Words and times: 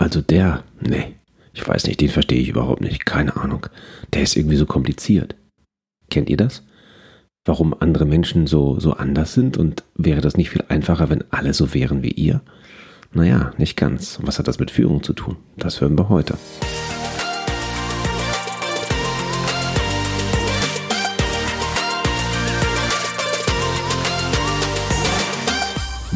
Also 0.00 0.22
der, 0.22 0.64
nee, 0.80 1.14
ich 1.52 1.68
weiß 1.68 1.86
nicht, 1.86 2.00
den 2.00 2.08
verstehe 2.08 2.40
ich 2.40 2.48
überhaupt 2.48 2.80
nicht, 2.80 3.04
keine 3.04 3.36
Ahnung. 3.36 3.66
Der 4.14 4.22
ist 4.22 4.34
irgendwie 4.34 4.56
so 4.56 4.64
kompliziert. 4.64 5.36
Kennt 6.08 6.30
ihr 6.30 6.38
das? 6.38 6.64
Warum 7.44 7.74
andere 7.78 8.06
Menschen 8.06 8.46
so, 8.46 8.80
so 8.80 8.94
anders 8.94 9.34
sind 9.34 9.58
und 9.58 9.84
wäre 9.94 10.22
das 10.22 10.38
nicht 10.38 10.48
viel 10.48 10.64
einfacher, 10.68 11.10
wenn 11.10 11.24
alle 11.30 11.52
so 11.52 11.74
wären 11.74 12.02
wie 12.02 12.12
ihr? 12.12 12.40
Naja, 13.12 13.52
nicht 13.58 13.76
ganz. 13.76 14.18
Was 14.22 14.38
hat 14.38 14.48
das 14.48 14.58
mit 14.58 14.70
Führung 14.70 15.02
zu 15.02 15.12
tun? 15.12 15.36
Das 15.58 15.82
hören 15.82 15.98
wir 15.98 16.08
heute. 16.08 16.38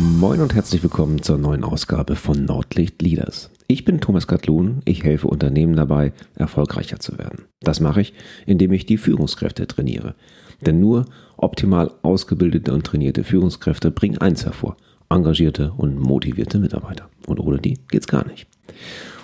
Moin 0.04 0.42
und 0.42 0.54
herzlich 0.54 0.82
willkommen 0.82 1.22
zur 1.22 1.38
neuen 1.38 1.64
Ausgabe 1.64 2.14
von 2.14 2.44
Nordlicht 2.44 3.00
Leaders. 3.00 3.48
Ich 3.68 3.86
bin 3.86 4.02
Thomas 4.02 4.26
Katlun, 4.26 4.82
ich 4.84 5.02
helfe 5.02 5.28
Unternehmen 5.28 5.76
dabei, 5.76 6.12
erfolgreicher 6.34 7.00
zu 7.00 7.16
werden. 7.16 7.46
Das 7.62 7.80
mache 7.80 8.02
ich, 8.02 8.12
indem 8.44 8.72
ich 8.72 8.84
die 8.84 8.98
Führungskräfte 8.98 9.66
trainiere. 9.66 10.14
Denn 10.60 10.78
nur 10.78 11.06
optimal 11.38 11.90
ausgebildete 12.02 12.74
und 12.74 12.84
trainierte 12.84 13.24
Führungskräfte 13.24 13.90
bringen 13.90 14.18
eins 14.18 14.44
hervor, 14.44 14.76
engagierte 15.08 15.72
und 15.72 15.98
motivierte 15.98 16.58
Mitarbeiter. 16.58 17.08
Und 17.26 17.40
ohne 17.40 17.58
die 17.58 17.78
geht's 17.88 18.06
gar 18.06 18.26
nicht. 18.26 18.46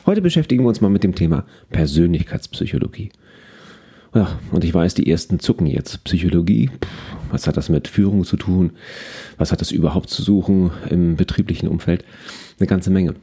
Heute 0.06 0.22
beschäftigen 0.22 0.64
wir 0.64 0.68
uns 0.68 0.80
mal 0.80 0.88
mit 0.88 1.04
dem 1.04 1.14
Thema 1.14 1.44
Persönlichkeitspsychologie. 1.68 3.10
Ja, 4.14 4.40
und 4.50 4.64
ich 4.64 4.74
weiß, 4.74 4.94
die 4.94 5.08
ersten 5.08 5.38
zucken 5.40 5.66
jetzt. 5.66 6.02
Psychologie, 6.04 6.70
was 7.30 7.46
hat 7.46 7.56
das 7.56 7.68
mit 7.68 7.88
Führung 7.88 8.24
zu 8.24 8.36
tun? 8.36 8.72
Was 9.38 9.52
hat 9.52 9.60
das 9.60 9.70
überhaupt 9.70 10.10
zu 10.10 10.22
suchen 10.22 10.70
im 10.88 11.16
betrieblichen 11.16 11.68
Umfeld? 11.68 12.04
Eine 12.58 12.66
ganze 12.66 12.90
Menge. 12.90 13.14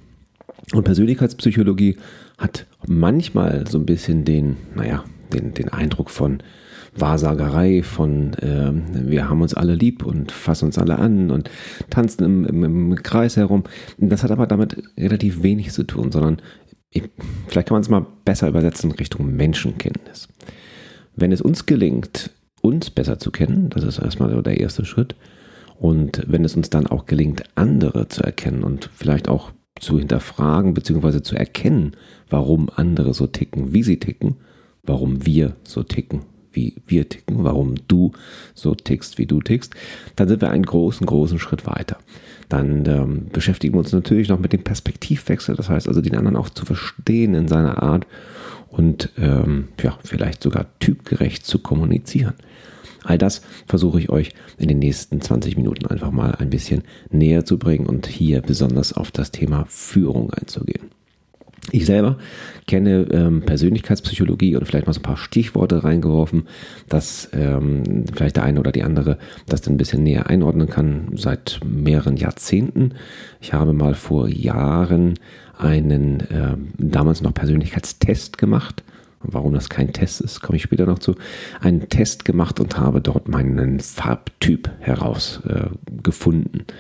Und 0.73 0.83
Persönlichkeitspsychologie 0.83 1.97
hat 2.37 2.65
manchmal 2.85 3.65
so 3.67 3.77
ein 3.77 3.85
bisschen 3.85 4.25
den, 4.25 4.57
naja, 4.75 5.03
den, 5.33 5.53
den 5.53 5.69
Eindruck 5.69 6.09
von 6.09 6.41
Wahrsagerei, 6.95 7.83
von 7.83 8.33
äh, 8.35 8.71
wir 9.07 9.29
haben 9.29 9.41
uns 9.41 9.53
alle 9.53 9.75
lieb 9.75 10.03
und 10.03 10.31
fassen 10.31 10.65
uns 10.65 10.77
alle 10.77 10.97
an 10.97 11.29
und 11.31 11.49
tanzen 11.89 12.23
im, 12.23 12.45
im, 12.45 12.63
im 12.63 12.95
Kreis 12.95 13.37
herum. 13.37 13.63
Das 13.97 14.23
hat 14.23 14.31
aber 14.31 14.47
damit 14.47 14.81
relativ 14.97 15.43
wenig 15.43 15.71
zu 15.71 15.83
tun, 15.83 16.11
sondern 16.11 16.41
ich, 16.89 17.03
vielleicht 17.47 17.67
kann 17.67 17.75
man 17.75 17.81
es 17.81 17.89
mal 17.89 18.05
besser 18.25 18.47
übersetzen 18.47 18.91
Richtung 18.91 19.35
Menschenkenntnis. 19.35 20.27
Wenn 21.15 21.31
es 21.31 21.41
uns 21.41 21.65
gelingt, 21.65 22.31
uns 22.67 22.89
besser 22.89 23.19
zu 23.19 23.31
kennen, 23.31 23.69
das 23.69 23.83
ist 23.83 23.99
erstmal 23.99 24.41
der 24.41 24.59
erste 24.59 24.85
Schritt, 24.85 25.15
und 25.79 26.23
wenn 26.27 26.43
es 26.43 26.55
uns 26.55 26.69
dann 26.69 26.87
auch 26.87 27.05
gelingt, 27.05 27.43
andere 27.55 28.07
zu 28.07 28.23
erkennen 28.23 28.63
und 28.63 28.89
vielleicht 28.95 29.29
auch 29.29 29.51
zu 29.79 29.99
hinterfragen 29.99 30.73
bzw. 30.73 31.21
zu 31.21 31.35
erkennen, 31.35 31.91
warum 32.29 32.69
andere 32.75 33.13
so 33.13 33.27
ticken, 33.27 33.73
wie 33.73 33.83
sie 33.83 33.97
ticken, 33.97 34.37
warum 34.83 35.25
wir 35.25 35.55
so 35.63 35.83
ticken, 35.83 36.21
wie 36.51 36.75
wir 36.87 37.07
ticken, 37.07 37.43
warum 37.43 37.75
du 37.87 38.11
so 38.55 38.73
tickst, 38.73 39.19
wie 39.19 39.27
du 39.27 39.39
tickst, 39.39 39.75
dann 40.15 40.27
sind 40.27 40.41
wir 40.41 40.49
einen 40.49 40.65
großen, 40.65 41.05
großen 41.05 41.37
Schritt 41.37 41.67
weiter. 41.67 41.97
Dann 42.49 42.85
ähm, 42.87 43.27
beschäftigen 43.31 43.75
wir 43.75 43.79
uns 43.79 43.91
natürlich 43.91 44.29
noch 44.29 44.39
mit 44.39 44.53
dem 44.53 44.63
Perspektivwechsel, 44.63 45.55
das 45.55 45.69
heißt 45.69 45.87
also 45.87 46.01
den 46.01 46.15
anderen 46.15 46.37
auch 46.37 46.49
zu 46.49 46.65
verstehen 46.65 47.35
in 47.35 47.47
seiner 47.47 47.83
Art 47.83 48.07
und 48.69 49.11
ähm, 49.17 49.67
ja, 49.81 49.97
vielleicht 50.03 50.41
sogar 50.41 50.65
typgerecht 50.79 51.45
zu 51.45 51.59
kommunizieren. 51.59 52.33
All 53.07 53.17
das 53.17 53.41
versuche 53.65 53.99
ich 53.99 54.09
euch 54.09 54.33
in 54.57 54.67
den 54.67 54.79
nächsten 54.79 55.21
20 55.21 55.55
Minuten 55.55 55.85
einfach 55.85 56.11
mal 56.11 56.35
ein 56.35 56.49
bisschen 56.49 56.83
näher 57.09 57.45
zu 57.45 57.57
bringen 57.57 57.85
und 57.85 58.05
hier 58.05 58.41
besonders 58.41 58.91
auf 58.91 59.11
das 59.11 59.31
Thema 59.31 59.65
Führung 59.69 60.31
einzugehen. 60.33 60.91
Ich 61.71 61.85
selber 61.85 62.17
kenne 62.65 63.07
ähm, 63.11 63.41
Persönlichkeitspsychologie 63.41 64.55
und 64.55 64.65
vielleicht 64.65 64.87
mal 64.87 64.93
so 64.93 64.99
ein 64.99 65.03
paar 65.03 65.17
Stichworte 65.17 65.83
reingeworfen, 65.83 66.47
dass 66.87 67.29
ähm, 67.33 68.05
vielleicht 68.13 68.37
der 68.37 68.43
eine 68.43 68.59
oder 68.59 68.71
die 68.71 68.83
andere 68.83 69.17
das 69.47 69.61
dann 69.61 69.73
ein 69.73 69.77
bisschen 69.77 70.03
näher 70.03 70.27
einordnen 70.27 70.69
kann 70.69 71.09
seit 71.15 71.59
mehreren 71.65 72.15
Jahrzehnten. 72.15 72.93
Ich 73.41 73.53
habe 73.53 73.73
mal 73.73 73.95
vor 73.95 74.29
Jahren 74.29 75.15
einen 75.57 76.21
äh, 76.21 76.55
damals 76.77 77.21
noch 77.21 77.33
Persönlichkeitstest 77.33 78.37
gemacht. 78.37 78.83
Warum 79.21 79.53
das 79.53 79.69
kein 79.69 79.93
Test 79.93 80.21
ist, 80.21 80.41
komme 80.41 80.57
ich 80.57 80.63
später 80.63 80.85
noch 80.85 80.99
zu. 80.99 81.15
Einen 81.59 81.89
Test 81.89 82.23
gemacht 82.23 82.59
und 82.59 82.77
habe 82.77 83.01
dort 83.01 83.27
meinen 83.27 83.79
Farbtyp 83.79 84.69
herausgefunden. 84.79 86.61
Äh, 86.61 86.73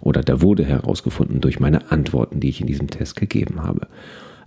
Oder 0.00 0.22
der 0.22 0.42
wurde 0.42 0.64
herausgefunden 0.64 1.40
durch 1.40 1.60
meine 1.60 1.92
Antworten, 1.92 2.40
die 2.40 2.48
ich 2.48 2.60
in 2.60 2.66
diesem 2.66 2.88
Test 2.88 3.16
gegeben 3.16 3.62
habe. 3.62 3.86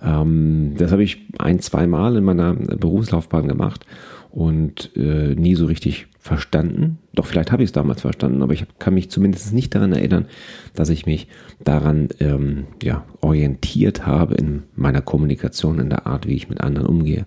Ähm, 0.04 0.76
das 0.78 0.92
habe 0.92 1.04
ich 1.04 1.26
ein, 1.40 1.60
zwei 1.60 1.88
Mal 1.88 2.18
in 2.18 2.24
meiner 2.24 2.54
Berufslaufbahn 2.54 3.48
gemacht 3.48 3.86
und 4.32 4.92
äh, 4.96 5.34
nie 5.36 5.56
so 5.56 5.66
richtig 5.68 6.08
verstanden. 6.28 7.00
Doch 7.14 7.26
vielleicht 7.26 7.52
habe 7.52 7.64
ich 7.64 7.70
es 7.70 7.74
damals 7.74 8.02
verstanden, 8.02 8.44
aber 8.44 8.54
ich 8.54 8.66
kann 8.80 8.94
mich 8.94 9.10
zumindest 9.10 9.54
nicht 9.54 9.74
daran 9.74 9.94
erinnern, 9.94 10.26
dass 10.76 10.90
ich 10.90 11.06
mich 11.06 11.28
daran 11.64 12.10
ähm, 12.20 12.66
ja, 12.84 13.06
orientiert 13.22 14.06
habe 14.06 14.36
in 14.36 14.64
meiner 14.76 15.02
Kommunikation, 15.02 15.80
in 15.80 15.90
der 15.90 16.06
Art, 16.06 16.28
wie 16.28 16.36
ich 16.36 16.50
mit 16.50 16.62
anderen 16.62 16.88
umgehe. 16.88 17.26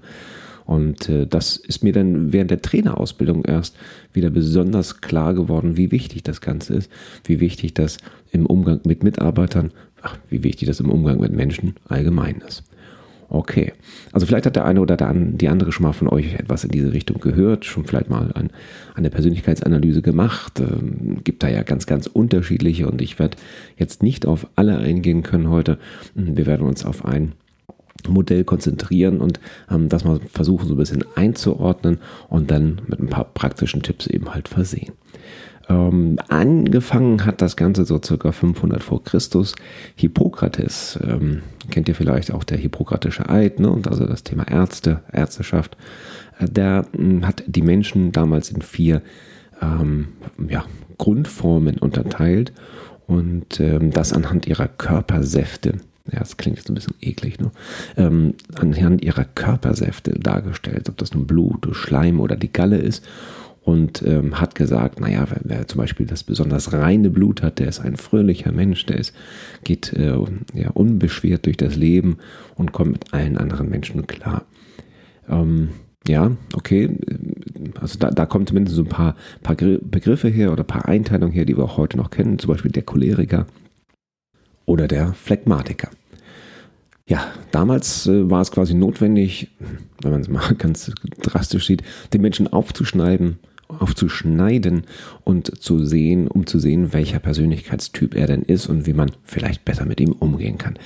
Und 0.66 1.08
äh, 1.08 1.26
das 1.26 1.56
ist 1.56 1.82
mir 1.82 1.92
dann 1.92 2.32
während 2.32 2.52
der 2.52 2.62
Trainerausbildung 2.62 3.44
erst 3.44 3.76
wieder 4.12 4.30
besonders 4.30 5.00
klar 5.00 5.34
geworden, 5.34 5.76
wie 5.76 5.90
wichtig 5.90 6.22
das 6.22 6.40
Ganze 6.40 6.74
ist, 6.74 6.92
wie 7.24 7.40
wichtig 7.40 7.74
das 7.74 7.98
im 8.30 8.46
Umgang 8.46 8.80
mit 8.84 9.02
Mitarbeitern, 9.02 9.72
ach, 10.02 10.16
wie 10.28 10.44
wichtig 10.44 10.68
das 10.68 10.78
im 10.78 10.90
Umgang 10.90 11.18
mit 11.18 11.32
Menschen 11.32 11.74
allgemein 11.88 12.40
ist. 12.46 12.62
Okay. 13.32 13.72
Also 14.12 14.26
vielleicht 14.26 14.46
hat 14.46 14.56
der 14.56 14.64
eine 14.64 14.80
oder 14.80 14.96
der, 14.96 15.14
die 15.14 15.48
andere 15.48 15.70
schon 15.70 15.84
mal 15.84 15.92
von 15.92 16.08
euch 16.08 16.34
etwas 16.34 16.64
in 16.64 16.72
diese 16.72 16.92
Richtung 16.92 17.20
gehört, 17.20 17.64
schon 17.64 17.84
vielleicht 17.84 18.10
mal 18.10 18.32
ein, 18.32 18.50
eine 18.96 19.08
Persönlichkeitsanalyse 19.08 20.02
gemacht. 20.02 20.58
Ähm, 20.58 21.22
gibt 21.22 21.44
da 21.44 21.48
ja 21.48 21.62
ganz, 21.62 21.86
ganz 21.86 22.08
unterschiedliche 22.08 22.88
und 22.88 23.00
ich 23.00 23.20
werde 23.20 23.36
jetzt 23.76 24.02
nicht 24.02 24.26
auf 24.26 24.48
alle 24.56 24.78
eingehen 24.78 25.22
können 25.22 25.48
heute. 25.48 25.78
Wir 26.16 26.44
werden 26.46 26.66
uns 26.66 26.84
auf 26.84 27.04
ein 27.04 27.32
Modell 28.08 28.42
konzentrieren 28.42 29.20
und 29.20 29.38
ähm, 29.70 29.88
das 29.88 30.04
mal 30.04 30.18
versuchen 30.32 30.66
so 30.66 30.74
ein 30.74 30.78
bisschen 30.78 31.04
einzuordnen 31.14 31.98
und 32.28 32.50
dann 32.50 32.82
mit 32.88 32.98
ein 32.98 33.08
paar 33.08 33.24
praktischen 33.24 33.82
Tipps 33.82 34.08
eben 34.08 34.34
halt 34.34 34.48
versehen. 34.48 34.92
Ähm, 35.70 36.18
angefangen 36.28 37.24
hat 37.24 37.40
das 37.40 37.56
Ganze 37.56 37.84
so 37.84 38.00
circa 38.02 38.32
500 38.32 38.82
vor 38.82 39.04
Christus. 39.04 39.54
Hippokrates, 39.94 40.98
ähm, 41.02 41.42
kennt 41.70 41.88
ihr 41.88 41.94
vielleicht 41.94 42.32
auch 42.32 42.42
der 42.42 42.58
Hippokratische 42.58 43.28
Eid, 43.30 43.60
ne? 43.60 43.70
und 43.70 43.86
also 43.86 44.04
das 44.04 44.24
Thema 44.24 44.48
Ärzte, 44.48 45.02
Ärzteschaft, 45.12 45.76
äh, 46.40 46.46
der 46.46 46.86
äh, 46.92 47.22
hat 47.22 47.44
die 47.46 47.62
Menschen 47.62 48.10
damals 48.10 48.50
in 48.50 48.62
vier 48.62 49.00
ähm, 49.62 50.08
ja, 50.48 50.64
Grundformen 50.98 51.78
unterteilt 51.78 52.52
und 53.06 53.60
ähm, 53.60 53.92
das 53.92 54.12
anhand 54.12 54.48
ihrer 54.48 54.66
Körpersäfte. 54.66 55.74
Ja, 56.10 56.18
das 56.18 56.36
klingt 56.36 56.56
jetzt 56.56 56.68
ein 56.68 56.74
bisschen 56.74 56.96
eklig, 57.00 57.38
ne? 57.38 57.52
Ähm, 57.96 58.34
anhand 58.56 59.04
ihrer 59.04 59.24
Körpersäfte 59.24 60.18
dargestellt, 60.18 60.88
ob 60.88 60.96
das 60.96 61.14
nun 61.14 61.26
Blut, 61.26 61.68
Schleim 61.72 62.18
oder 62.18 62.34
die 62.34 62.52
Galle 62.52 62.78
ist 62.78 63.04
und 63.62 64.02
ähm, 64.02 64.40
hat 64.40 64.54
gesagt, 64.54 65.00
naja, 65.00 65.26
wer, 65.42 65.68
zum 65.68 65.78
Beispiel 65.78 66.06
das 66.06 66.24
besonders 66.24 66.72
reine 66.72 67.10
Blut 67.10 67.42
hat, 67.42 67.58
der 67.58 67.68
ist 67.68 67.80
ein 67.80 67.96
fröhlicher 67.96 68.52
Mensch, 68.52 68.86
der 68.86 68.98
ist, 68.98 69.14
geht 69.64 69.92
äh, 69.92 70.16
ja, 70.54 70.70
unbeschwert 70.70 71.46
durch 71.46 71.56
das 71.56 71.76
Leben 71.76 72.18
und 72.56 72.72
kommt 72.72 72.92
mit 72.92 73.14
allen 73.14 73.36
anderen 73.36 73.68
Menschen 73.68 74.06
klar. 74.06 74.44
Ähm, 75.28 75.70
ja, 76.08 76.30
okay, 76.54 76.96
also 77.78 77.98
da, 77.98 78.10
da 78.10 78.24
kommen 78.24 78.46
zumindest 78.46 78.76
so 78.76 78.82
ein 78.82 78.88
paar, 78.88 79.16
paar 79.42 79.54
Begriffe 79.54 80.28
her 80.28 80.50
oder 80.52 80.64
ein 80.64 80.66
paar 80.66 80.88
Einteilungen 80.88 81.32
her, 81.32 81.44
die 81.44 81.56
wir 81.56 81.64
auch 81.64 81.76
heute 81.76 81.98
noch 81.98 82.10
kennen, 82.10 82.38
zum 82.38 82.48
Beispiel 82.48 82.72
der 82.72 82.82
Choleriker 82.84 83.46
oder 84.64 84.88
der 84.88 85.12
Phlegmatiker. 85.12 85.90
Ja, 87.06 87.26
damals 87.50 88.06
äh, 88.06 88.30
war 88.30 88.40
es 88.40 88.52
quasi 88.52 88.72
notwendig, 88.72 89.48
wenn 90.00 90.12
man 90.12 90.20
es 90.22 90.28
mal 90.28 90.54
ganz 90.58 90.90
drastisch 91.20 91.66
sieht, 91.66 91.82
den 92.14 92.22
Menschen 92.22 92.48
aufzuschneiden 92.48 93.38
aufzuschneiden 93.78 94.82
und 95.24 95.62
zu 95.62 95.84
sehen, 95.84 96.28
um 96.28 96.46
zu 96.46 96.58
sehen, 96.58 96.92
welcher 96.92 97.18
Persönlichkeitstyp 97.18 98.14
er 98.14 98.26
denn 98.26 98.42
ist 98.42 98.68
und 98.68 98.86
wie 98.86 98.92
man 98.92 99.12
vielleicht 99.24 99.64
besser 99.64 99.84
mit 99.84 100.00
ihm 100.00 100.12
umgehen 100.12 100.58
kann. 100.58 100.78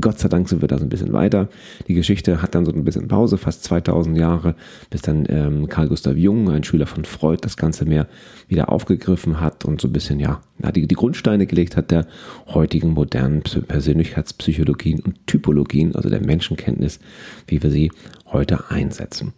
Gott 0.00 0.18
sei 0.18 0.28
Dank 0.28 0.48
sind 0.48 0.62
wir 0.62 0.68
da 0.68 0.78
so 0.78 0.84
ein 0.84 0.88
bisschen 0.88 1.12
weiter. 1.12 1.48
Die 1.86 1.94
Geschichte 1.94 2.42
hat 2.42 2.56
dann 2.56 2.64
so 2.64 2.72
ein 2.72 2.82
bisschen 2.82 3.06
Pause, 3.06 3.38
fast 3.38 3.62
2000 3.64 4.18
Jahre, 4.18 4.56
bis 4.90 5.02
dann 5.02 5.26
ähm, 5.28 5.68
Carl 5.68 5.88
Gustav 5.88 6.16
Jung, 6.16 6.50
ein 6.50 6.64
Schüler 6.64 6.86
von 6.86 7.04
Freud, 7.04 7.38
das 7.42 7.56
Ganze 7.56 7.84
mehr 7.84 8.08
wieder 8.48 8.72
aufgegriffen 8.72 9.40
hat 9.40 9.64
und 9.64 9.80
so 9.80 9.86
ein 9.86 9.92
bisschen, 9.92 10.18
ja, 10.18 10.40
die, 10.74 10.88
die 10.88 10.94
Grundsteine 10.96 11.46
gelegt 11.46 11.76
hat 11.76 11.92
der 11.92 12.06
heutigen 12.48 12.94
modernen 12.94 13.42
Persönlichkeitspsychologien 13.42 15.00
und 15.00 15.24
Typologien, 15.28 15.94
also 15.94 16.08
der 16.08 16.20
Menschenkenntnis, 16.20 16.98
wie 17.46 17.62
wir 17.62 17.70
sie 17.70 17.92
heute 18.32 18.70
einsetzen. 18.70 19.34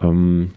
Ähm, 0.00 0.50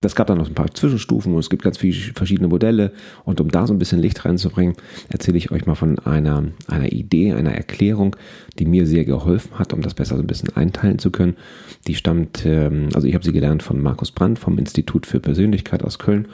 das 0.00 0.14
gab 0.14 0.28
dann 0.28 0.38
noch 0.38 0.48
ein 0.48 0.54
paar 0.54 0.72
Zwischenstufen 0.72 1.34
und 1.34 1.40
es 1.40 1.50
gibt 1.50 1.62
ganz 1.62 1.76
viele 1.76 1.94
verschiedene 2.14 2.48
Modelle. 2.48 2.92
Und 3.24 3.38
um 3.40 3.50
da 3.50 3.66
so 3.66 3.74
ein 3.74 3.78
bisschen 3.78 4.00
Licht 4.00 4.24
reinzubringen, 4.24 4.74
erzähle 5.10 5.36
ich 5.36 5.50
euch 5.50 5.66
mal 5.66 5.74
von 5.74 5.98
einer, 5.98 6.44
einer 6.68 6.90
Idee, 6.90 7.34
einer 7.34 7.52
Erklärung, 7.52 8.16
die 8.58 8.64
mir 8.64 8.86
sehr 8.86 9.04
geholfen 9.04 9.58
hat, 9.58 9.74
um 9.74 9.82
das 9.82 9.92
besser 9.92 10.16
so 10.16 10.22
ein 10.22 10.26
bisschen 10.26 10.56
einteilen 10.56 10.98
zu 10.98 11.10
können. 11.10 11.36
Die 11.86 11.94
stammt, 11.94 12.46
ähm, 12.46 12.88
also 12.94 13.06
ich 13.06 13.14
habe 13.14 13.24
sie 13.24 13.32
gelernt 13.32 13.62
von 13.62 13.82
Markus 13.82 14.10
Brandt 14.10 14.38
vom 14.38 14.56
Institut 14.56 15.04
für 15.04 15.20
Persönlichkeit 15.20 15.82
aus 15.82 15.98
Köln. 15.98 16.28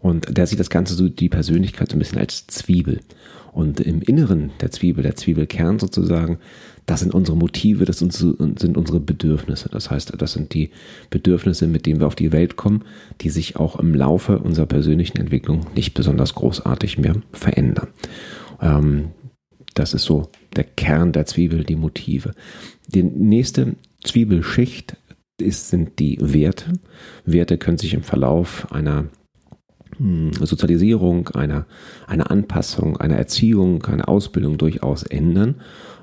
Und 0.00 0.36
der 0.36 0.46
sieht 0.46 0.60
das 0.60 0.70
Ganze 0.70 0.94
so, 0.94 1.08
die 1.08 1.28
Persönlichkeit 1.28 1.90
so 1.90 1.96
ein 1.96 1.98
bisschen 1.98 2.18
als 2.18 2.46
Zwiebel. 2.46 3.00
Und 3.50 3.80
im 3.80 4.00
Inneren 4.00 4.52
der 4.60 4.70
Zwiebel, 4.70 5.02
der 5.02 5.16
Zwiebelkern 5.16 5.80
sozusagen, 5.80 6.38
das 6.88 7.00
sind 7.00 7.12
unsere 7.14 7.36
Motive, 7.36 7.84
das 7.84 7.98
sind 7.98 8.76
unsere 8.76 8.98
Bedürfnisse. 8.98 9.68
Das 9.68 9.90
heißt, 9.90 10.14
das 10.16 10.32
sind 10.32 10.54
die 10.54 10.70
Bedürfnisse, 11.10 11.66
mit 11.66 11.84
denen 11.84 12.00
wir 12.00 12.06
auf 12.06 12.14
die 12.14 12.32
Welt 12.32 12.56
kommen, 12.56 12.82
die 13.20 13.28
sich 13.28 13.56
auch 13.56 13.78
im 13.78 13.94
Laufe 13.94 14.38
unserer 14.38 14.64
persönlichen 14.64 15.18
Entwicklung 15.18 15.66
nicht 15.76 15.92
besonders 15.92 16.34
großartig 16.34 16.96
mehr 16.96 17.16
verändern. 17.30 17.88
Ähm, 18.62 19.08
das 19.74 19.92
ist 19.92 20.04
so 20.04 20.30
der 20.56 20.64
Kern 20.64 21.12
der 21.12 21.26
Zwiebel, 21.26 21.62
die 21.62 21.76
Motive. 21.76 22.32
Die 22.86 23.02
nächste 23.02 23.76
Zwiebelschicht 24.02 24.96
ist, 25.38 25.68
sind 25.68 25.98
die 25.98 26.16
Werte. 26.22 26.72
Werte 27.26 27.58
können 27.58 27.76
sich 27.76 27.92
im 27.92 28.02
Verlauf 28.02 28.72
einer 28.72 29.04
hm, 29.98 30.32
Sozialisierung, 30.32 31.28
einer, 31.28 31.66
einer 32.06 32.30
Anpassung, 32.30 32.96
einer 32.96 33.16
Erziehung, 33.16 33.84
einer 33.84 34.08
Ausbildung 34.08 34.56
durchaus 34.56 35.02
ändern. 35.02 35.56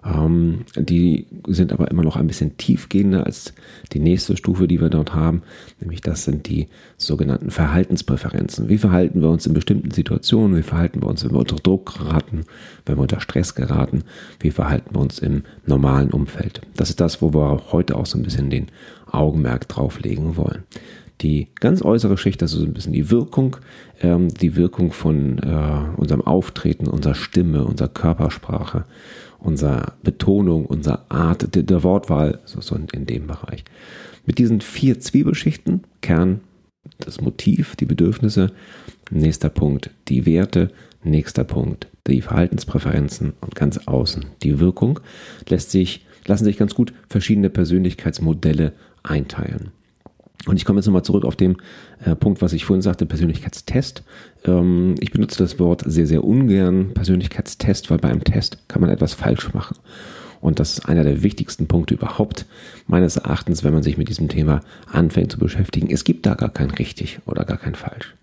Ähm, 0.06 0.66
die 0.76 1.26
sind 1.48 1.74
aber 1.74 1.90
immer 1.90 2.04
noch 2.04 2.16
ein 2.16 2.28
bisschen 2.28 2.58
tiefgehender 2.58 3.26
als 3.26 3.54
die 3.92 4.00
nächste 4.00 4.38
Stufe, 4.38 4.68
die 4.68 4.80
wir 4.80 4.90
dort 4.90 5.14
haben. 5.16 5.42
Nämlich 5.80 6.02
das 6.02 6.26
sind 6.26 6.48
die 6.48 6.68
sogenannten 6.98 7.50
Verhaltenspräferenzen. 7.50 8.70
Wie 8.70 8.78
verhalten 8.78 9.22
wir 9.22 9.30
uns 9.30 9.48
in 9.48 9.54
bestimmten 9.54 9.92
Situationen? 9.92 10.58
Wie 10.58 10.64
verhalten 10.64 11.02
wir 11.02 11.08
uns, 11.08 11.24
wenn 11.24 11.32
wir 11.32 11.40
unter 11.40 11.56
Druck 11.56 11.98
geraten, 11.98 12.46
wenn 12.86 12.98
wir 12.98 13.02
unter 13.02 13.20
Stress 13.20 13.56
geraten? 13.56 14.04
Wie 14.40 14.52
verhalten 14.52 14.94
wir 14.94 15.02
uns 15.02 15.20
im 15.20 15.44
normalen 15.66 16.12
Umfeld? 16.12 16.62
Das 16.76 16.90
ist 16.90 17.00
das, 17.00 17.22
wo 17.22 17.34
wir 17.34 17.72
heute 17.72 17.96
auch 17.96 18.06
so 18.06 18.18
ein 18.18 18.24
bisschen 18.24 18.50
den 18.50 18.68
Augenmerk 19.10 19.68
drauflegen 19.68 20.38
wollen. 20.38 20.64
Die 21.22 21.48
ganz 21.56 21.82
äußere 21.82 22.18
Schicht, 22.18 22.42
das 22.42 22.52
ist 22.52 22.60
so 22.60 22.66
ein 22.66 22.74
bisschen 22.74 22.92
die 22.92 23.10
Wirkung, 23.10 23.56
ähm, 24.02 24.28
die 24.28 24.58
Wirkung 24.58 24.92
von 24.92 25.40
äh, 25.40 25.98
unserem 25.98 26.22
Auftreten, 26.22 26.88
unserer 26.88 27.16
Stimme, 27.16 27.64
unserer 27.64 27.88
Körpersprache, 27.88 28.84
unserer 29.46 29.94
Betonung, 30.04 30.66
unserer 30.66 31.06
Art 31.10 31.56
der, 31.56 31.84
Wortwahl, 31.84 32.40
so, 32.46 32.62
so 32.62 32.76
in 32.76 33.06
dem 33.06 33.28
Bereich. 33.28 33.64
Mit 34.26 34.40
diesen 34.40 34.62
vier 34.62 35.00
Zwiebelschichten, 35.00 35.84
Kern, 36.02 36.42
das 37.00 37.22
Motiv, 37.22 37.76
die 37.76 37.86
Bedürfnisse, 37.86 38.52
nächster 39.12 39.50
Punkt, 39.50 39.92
die 40.08 40.26
Werte, 40.26 40.72
nächster 41.04 41.44
Punkt, 41.44 41.88
die 42.08 42.22
Verhaltenspräferenzen 42.22 43.34
und 43.42 43.56
ganz 43.56 43.78
außen 43.88 44.26
die 44.44 44.60
Wirkung, 44.60 45.00
lässt 45.48 45.72
sich, 45.72 46.06
lassen 46.26 46.46
sich 46.46 46.58
ganz 46.58 46.74
gut 46.74 46.94
verschiedene 47.08 47.50
Persönlichkeitsmodelle 47.50 48.74
einteilen. 49.04 49.72
Und 50.48 50.58
ich 50.58 50.66
komme 50.66 50.80
jetzt 50.80 50.86
nochmal 50.86 51.04
zurück 51.04 51.26
auf 51.26 51.36
den 51.36 51.58
äh, 52.06 52.16
Punkt, 52.16 52.42
was 52.42 52.54
ich 52.54 52.66
vorhin 52.66 52.82
sagte, 52.82 53.06
Persönlichkeitstest. 53.06 54.04
Ähm, 54.46 54.96
ich 55.00 55.12
benutze 55.12 55.40
das 55.40 55.60
Wort 55.60 55.84
sehr, 55.86 56.08
sehr 56.08 56.24
ungern, 56.24 56.94
Persönlichkeitstest, 56.94 57.90
weil 57.90 57.98
bei 57.98 58.10
einem 58.10 58.24
Test 58.24 58.60
kann 58.68 58.82
man 58.82 58.90
etwas 58.90 59.14
falsch 59.14 59.54
machen. 59.54 59.78
Und 60.42 60.60
das 60.60 60.74
ist 60.74 60.88
einer 60.88 61.04
der 61.04 61.24
wichtigsten 61.24 61.68
Punkte 61.68 61.96
überhaupt, 61.96 62.46
meines 62.86 63.18
Erachtens, 63.18 63.64
wenn 63.64 63.74
man 63.74 63.82
sich 63.82 63.98
mit 63.98 64.10
diesem 64.10 64.28
Thema 64.28 64.62
anfängt 64.92 65.32
zu 65.32 65.40
beschäftigen. 65.40 65.90
Es 65.90 66.04
gibt 66.04 66.28
da 66.28 66.36
gar 66.36 66.50
kein 66.50 66.70
richtig 66.70 67.20
oder 67.26 67.46
gar 67.46 67.58
kein 67.58 67.74
falsch. 67.74 68.14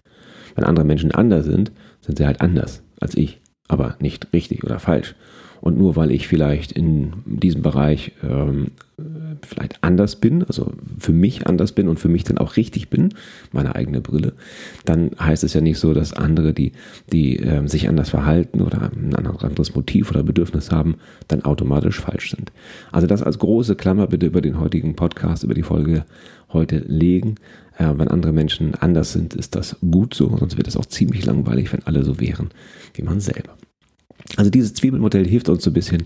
Wenn 0.54 0.64
andere 0.64 0.86
Menschen 0.86 1.10
anders 1.10 1.46
sind, 1.46 1.72
sind 2.00 2.18
sie 2.18 2.26
halt 2.26 2.40
anders 2.40 2.82
als 3.00 3.16
ich, 3.16 3.40
aber 3.66 3.96
nicht 3.98 4.32
richtig 4.32 4.62
oder 4.62 4.78
falsch. 4.78 5.16
Und 5.60 5.78
nur 5.78 5.96
weil 5.96 6.12
ich 6.12 6.28
vielleicht 6.28 6.72
in 6.72 7.12
diesem 7.24 7.62
Bereich 7.62 8.12
ähm, 8.22 8.72
vielleicht 9.44 9.82
anders 9.82 10.16
bin, 10.16 10.44
also 10.44 10.72
für 10.98 11.12
mich 11.12 11.46
anders 11.46 11.72
bin 11.72 11.88
und 11.88 11.98
für 11.98 12.08
mich 12.08 12.24
dann 12.24 12.38
auch 12.38 12.56
richtig 12.56 12.90
bin, 12.90 13.14
meine 13.52 13.74
eigene 13.74 14.00
Brille, 14.00 14.32
dann 14.84 15.10
heißt 15.18 15.44
es 15.44 15.54
ja 15.54 15.60
nicht 15.60 15.78
so, 15.78 15.94
dass 15.94 16.12
andere, 16.12 16.52
die, 16.52 16.72
die 17.12 17.38
äh, 17.38 17.66
sich 17.66 17.88
anders 17.88 18.10
verhalten 18.10 18.60
oder 18.60 18.90
ein 18.92 19.14
anderes 19.14 19.74
Motiv 19.74 20.10
oder 20.10 20.22
Bedürfnis 20.22 20.70
haben, 20.70 20.96
dann 21.28 21.44
automatisch 21.44 22.00
falsch 22.00 22.30
sind. 22.30 22.52
Also 22.90 23.06
das 23.06 23.22
als 23.22 23.38
große 23.38 23.76
Klammer 23.76 24.06
bitte 24.06 24.26
über 24.26 24.40
den 24.40 24.60
heutigen 24.60 24.94
Podcast, 24.96 25.44
über 25.44 25.54
die 25.54 25.62
Folge 25.62 26.04
heute 26.52 26.78
legen. 26.78 27.36
Äh, 27.78 27.92
wenn 27.96 28.08
andere 28.08 28.32
Menschen 28.32 28.74
anders 28.74 29.12
sind, 29.12 29.34
ist 29.34 29.54
das 29.54 29.76
gut 29.80 30.14
so, 30.14 30.36
sonst 30.36 30.56
wird 30.56 30.68
es 30.68 30.76
auch 30.76 30.86
ziemlich 30.86 31.24
langweilig, 31.24 31.72
wenn 31.72 31.82
alle 31.84 32.04
so 32.04 32.20
wären 32.20 32.50
wie 32.94 33.02
man 33.02 33.20
selber. 33.20 33.56
Also 34.36 34.50
dieses 34.50 34.74
Zwiebelmodell 34.74 35.26
hilft 35.26 35.48
uns 35.48 35.64
so 35.64 35.70
ein 35.70 35.74
bisschen, 35.74 36.04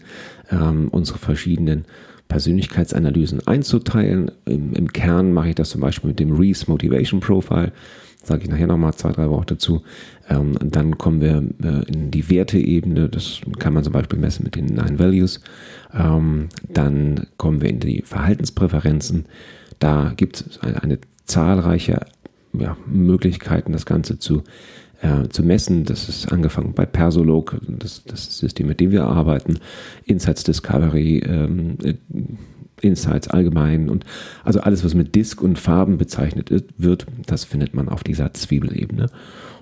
ähm, 0.51 0.89
unsere 0.91 1.19
verschiedenen 1.19 1.85
Persönlichkeitsanalysen 2.29 3.47
einzuteilen. 3.47 4.31
Im, 4.45 4.73
Im, 4.73 4.93
Kern 4.93 5.33
mache 5.33 5.51
ich 5.51 5.55
das 5.55 5.71
zum 5.71 5.81
Beispiel 5.81 6.09
mit 6.09 6.21
dem 6.21 6.37
Reese 6.37 6.67
Motivation 6.69 7.21
Profile. 7.21 7.73
Sage 8.23 8.43
ich 8.43 8.51
nachher 8.51 8.67
nochmal 8.67 8.95
zwei, 8.95 9.13
drei 9.13 9.29
Worte 9.31 9.55
dazu. 9.55 9.83
Ähm, 10.29 10.57
dann 10.61 10.99
kommen 10.99 11.21
wir 11.21 11.45
äh, 11.63 11.89
in 11.93 12.11
die 12.11 12.29
Werteebene. 12.29 13.09
Das 13.09 13.41
kann 13.59 13.73
man 13.73 13.85
zum 13.85 13.93
Beispiel 13.93 14.19
messen 14.19 14.45
mit 14.45 14.57
den 14.57 14.67
Nine 14.67 14.99
Values. 14.99 15.41
Ähm, 15.95 16.49
dann 16.69 17.29
kommen 17.37 17.61
wir 17.61 17.71
in 17.71 17.79
die 17.79 18.03
Verhaltenspräferenzen. 18.03 19.27
Da 19.79 20.13
gibt 20.17 20.41
es 20.41 20.59
eine, 20.61 20.83
eine 20.83 20.99
zahlreiche 21.25 22.01
ja, 22.53 22.77
Möglichkeiten, 22.87 23.73
das 23.73 23.87
Ganze 23.87 24.19
zu 24.19 24.43
äh, 25.03 25.29
zu 25.29 25.43
messen. 25.43 25.85
Das 25.85 26.09
ist 26.09 26.33
angefangen 26.33 26.73
bei 26.75 26.87
Persolog, 26.87 27.59
das, 27.69 28.05
das 28.05 28.39
System, 28.39 28.69
mit 28.69 28.81
dem 28.81 28.91
wir 28.91 29.05
arbeiten, 29.05 29.59
Insights 30.05 30.45
Discovery, 30.45 31.19
ähm, 31.19 31.79
äh, 31.83 31.95
Insights 32.83 33.29
allgemein 33.29 33.89
und 33.89 34.05
also 34.45 34.61
alles, 34.61 34.85
was 34.85 34.95
mit 34.95 35.15
Disk 35.15 35.41
und 35.41 35.59
Farben 35.59 35.97
bezeichnet 35.97 36.51
wird, 36.77 37.07
das 37.27 37.45
findet 37.45 37.75
man 37.75 37.89
auf 37.89 38.05
dieser 38.05 38.35
Zwiebelebene. 38.35 39.07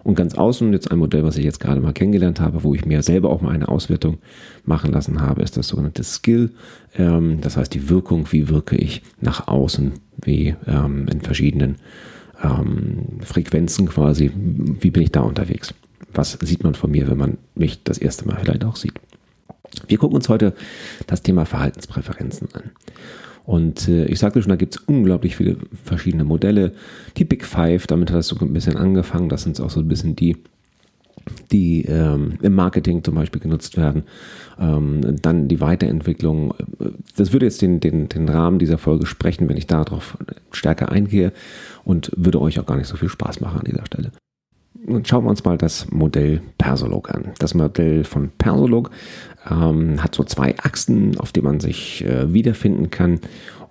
Und 0.02 0.16
ganz 0.16 0.34
außen, 0.34 0.70
jetzt 0.72 0.90
ein 0.90 0.98
Modell, 0.98 1.24
was 1.24 1.38
ich 1.38 1.44
jetzt 1.44 1.60
gerade 1.60 1.80
mal 1.80 1.94
kennengelernt 1.94 2.38
habe, 2.38 2.62
wo 2.62 2.74
ich 2.74 2.84
mir 2.84 3.02
selber 3.02 3.30
auch 3.30 3.40
mal 3.40 3.52
eine 3.52 3.68
Auswertung 3.68 4.18
machen 4.64 4.92
lassen 4.92 5.22
habe, 5.22 5.42
ist 5.42 5.56
das 5.56 5.68
sogenannte 5.68 6.04
Skill. 6.04 6.50
Ähm, 6.96 7.38
das 7.40 7.56
heißt 7.56 7.72
die 7.72 7.88
Wirkung, 7.88 8.26
wie 8.30 8.50
wirke 8.50 8.76
ich 8.76 9.02
nach 9.20 9.48
außen, 9.48 9.92
wie 10.22 10.56
ähm, 10.66 11.06
in 11.10 11.22
verschiedenen 11.22 11.76
ähm, 12.42 13.20
Frequenzen 13.22 13.88
quasi, 13.88 14.30
wie 14.34 14.90
bin 14.90 15.02
ich 15.02 15.12
da 15.12 15.20
unterwegs? 15.20 15.74
Was 16.12 16.32
sieht 16.40 16.62
man 16.62 16.74
von 16.74 16.90
mir, 16.90 17.08
wenn 17.08 17.18
man 17.18 17.38
mich 17.54 17.82
das 17.82 17.98
erste 17.98 18.26
Mal 18.26 18.38
vielleicht 18.40 18.64
auch 18.64 18.76
sieht? 18.76 18.94
Wir 19.88 19.98
gucken 19.98 20.16
uns 20.16 20.28
heute 20.28 20.54
das 21.06 21.22
Thema 21.22 21.44
Verhaltenspräferenzen 21.44 22.48
an. 22.54 22.70
Und 23.44 23.88
äh, 23.88 24.06
ich 24.06 24.18
sagte 24.18 24.40
schon, 24.40 24.50
da 24.50 24.56
gibt 24.56 24.76
es 24.76 24.82
unglaublich 24.86 25.36
viele 25.36 25.56
verschiedene 25.84 26.24
Modelle. 26.24 26.72
Die 27.16 27.24
Big 27.24 27.44
Five, 27.44 27.86
damit 27.86 28.10
hat 28.10 28.20
es 28.20 28.28
so 28.28 28.36
ein 28.40 28.52
bisschen 28.52 28.76
angefangen. 28.76 29.28
Das 29.28 29.42
sind 29.42 29.60
auch 29.60 29.70
so 29.70 29.80
ein 29.80 29.88
bisschen 29.88 30.16
die, 30.16 30.36
die 31.52 31.84
ähm, 31.84 32.34
im 32.42 32.54
Marketing 32.54 33.02
zum 33.04 33.14
Beispiel 33.14 33.40
genutzt 33.40 33.76
werden. 33.76 34.04
Ähm, 34.58 35.16
dann 35.22 35.48
die 35.48 35.60
Weiterentwicklung. 35.60 36.54
Das 37.16 37.32
würde 37.32 37.46
jetzt 37.46 37.62
den, 37.62 37.80
den, 37.80 38.08
den 38.08 38.28
Rahmen 38.28 38.58
dieser 38.58 38.78
Folge 38.78 39.06
sprechen, 39.06 39.48
wenn 39.48 39.56
ich 39.56 39.66
darauf 39.66 40.16
stärker 40.52 40.90
eingehe 40.90 41.32
und 41.84 42.10
würde 42.16 42.40
euch 42.40 42.58
auch 42.60 42.66
gar 42.66 42.76
nicht 42.76 42.88
so 42.88 42.96
viel 42.96 43.08
Spaß 43.08 43.40
machen 43.40 43.60
an 43.60 43.66
dieser 43.66 43.86
Stelle. 43.86 44.10
Und 44.86 45.08
schauen 45.08 45.24
wir 45.24 45.30
uns 45.30 45.44
mal 45.44 45.56
das 45.56 45.90
Modell 45.90 46.42
Persolog 46.58 47.10
an. 47.10 47.32
Das 47.38 47.54
Modell 47.54 48.04
von 48.04 48.30
Persolog 48.36 48.90
ähm, 49.50 50.02
hat 50.02 50.14
so 50.14 50.24
zwei 50.24 50.54
Achsen, 50.58 51.18
auf 51.18 51.32
denen 51.32 51.44
man 51.44 51.60
sich 51.60 52.04
äh, 52.04 52.32
wiederfinden 52.32 52.90
kann. 52.90 53.20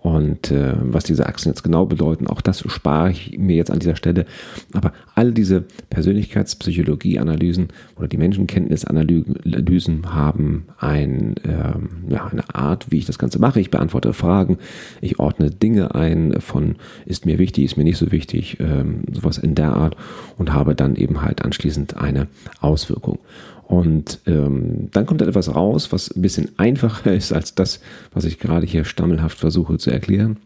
Und 0.04 0.52
äh, 0.52 0.74
was 0.82 1.06
diese 1.06 1.26
Achsen 1.28 1.48
jetzt 1.48 1.64
genau 1.64 1.86
bedeuten, 1.86 2.28
auch 2.28 2.42
das 2.42 2.60
spare 2.68 3.12
ich 3.12 3.38
mir 3.40 3.56
jetzt 3.56 3.72
an 3.72 3.80
dieser 3.80 3.96
Stelle. 3.96 4.26
Aber 4.74 4.92
all 5.16 5.32
diese 5.32 5.64
Persönlichkeitspsychologie-Analysen 5.90 7.70
oder 7.96 8.10
die 8.10 8.18
Menschenkenntnis-Analysen 8.18 10.14
haben 10.14 10.66
ein, 10.78 11.36
ähm, 11.46 11.90
ja, 12.10 12.28
eine 12.28 12.54
Art, 12.54 12.92
wie 12.92 12.98
ich 12.98 13.06
das 13.06 13.18
Ganze 13.18 13.40
mache. 13.40 13.62
Ich 13.62 13.72
beantworte 13.72 14.12
Fragen, 14.12 14.58
ich 15.00 15.20
ordne 15.20 15.52
Dinge 15.52 15.96
ein 15.96 16.42
von 16.42 16.76
ist 17.06 17.26
mir 17.26 17.40
wichtig, 17.40 17.64
ist 17.64 17.78
mir 17.78 17.86
nicht 17.86 17.98
so 17.98 18.12
wichtig, 18.12 18.58
ähm, 18.60 19.04
sowas 19.10 19.38
in 19.38 19.56
der 19.56 19.72
Art 19.72 19.96
und 20.38 20.52
habe 20.52 20.76
dann 20.76 20.98
eben 20.98 21.22
halt 21.22 21.46
anschließend 21.46 21.96
eine 21.96 22.28
Auswirkung. 22.60 23.20
Und 23.68 24.20
ähm, 24.26 24.90
dann 24.92 25.06
kommt 25.06 25.22
etwas 25.22 25.54
raus, 25.54 25.92
was 25.92 26.12
ein 26.12 26.22
bisschen 26.22 26.52
einfacher 26.58 27.14
ist 27.14 27.32
als 27.34 27.56
das, 27.56 27.80
was 28.14 28.26
ich 28.26 28.40
gerade 28.40 28.66
hier 28.66 28.86
stammelhaft 28.86 29.38
versuche 29.38 29.78
zu 29.78 29.92
erklären. 29.92 30.38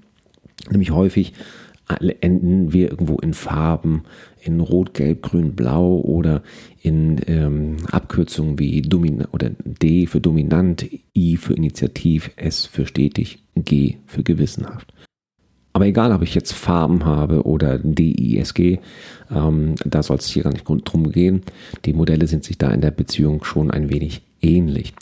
Nämlich 0.70 0.92
häufig 0.92 1.34
enden 2.20 2.74
wir 2.74 2.92
irgendwo 2.92 3.18
in 3.18 3.34
Farben, 3.34 4.04
in 4.42 4.60
Rot, 4.60 4.94
Gelb, 4.94 5.22
Grün, 5.22 5.56
Blau 5.56 6.00
oder 6.00 6.44
in 6.82 7.22
ähm, 7.28 7.78
Abkürzungen 7.92 8.60
wie 8.60 8.82
Domin 8.82 9.26
oder 9.32 9.52
D 9.64 10.06
für 10.06 10.20
dominant, 10.20 10.86
I 11.16 11.38
für 11.38 11.54
initiativ, 11.54 12.32
S 12.36 12.66
für 12.66 12.86
stetig, 12.86 13.40
G 13.56 13.98
für 14.06 14.24
gewissenhaft. 14.24 14.94
Aber 15.78 15.86
egal, 15.86 16.12
ob 16.12 16.24
ich 16.24 16.34
jetzt 16.34 16.54
Farben 16.54 17.06
habe 17.06 17.46
oder 17.46 17.78
DISG, 17.78 18.80
ähm, 19.30 19.76
da 19.86 20.02
soll 20.02 20.18
es 20.18 20.26
hier 20.26 20.42
gar 20.42 20.52
nicht 20.52 20.64
drum 20.64 21.12
gehen. 21.12 21.44
Die 21.86 21.94
Modelle 21.94 22.26
sind 22.26 22.44
sich 22.44 22.58
da 22.58 22.72
in 22.72 22.82
der 22.82 22.90
Beziehung 22.90 23.44
schon 23.44 23.70
ein 23.70 23.92
wenig 23.92 24.24
ähnlich. 24.42 24.96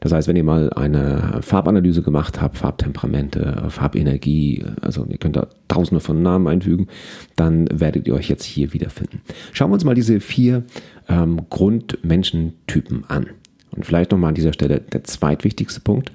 Das 0.00 0.10
heißt, 0.10 0.26
wenn 0.26 0.34
ihr 0.34 0.42
mal 0.42 0.72
eine 0.72 1.38
Farbanalyse 1.42 2.02
gemacht 2.02 2.40
habt, 2.40 2.58
Farbtemperamente, 2.58 3.66
Farbenergie, 3.68 4.64
also 4.80 5.06
ihr 5.08 5.18
könnt 5.18 5.36
da 5.36 5.46
tausende 5.68 6.00
von 6.00 6.20
Namen 6.22 6.48
einfügen, 6.48 6.88
dann 7.36 7.68
werdet 7.72 8.08
ihr 8.08 8.14
euch 8.14 8.28
jetzt 8.28 8.42
hier 8.42 8.72
wiederfinden. 8.72 9.20
Schauen 9.52 9.70
wir 9.70 9.74
uns 9.74 9.84
mal 9.84 9.94
diese 9.94 10.18
vier 10.18 10.64
ähm, 11.08 11.42
Grundmenschentypen 11.50 13.04
an. 13.06 13.28
Und 13.76 13.84
vielleicht 13.84 14.10
nochmal 14.10 14.30
an 14.30 14.34
dieser 14.34 14.52
Stelle 14.52 14.80
der 14.80 15.04
zweitwichtigste 15.04 15.80
Punkt, 15.80 16.10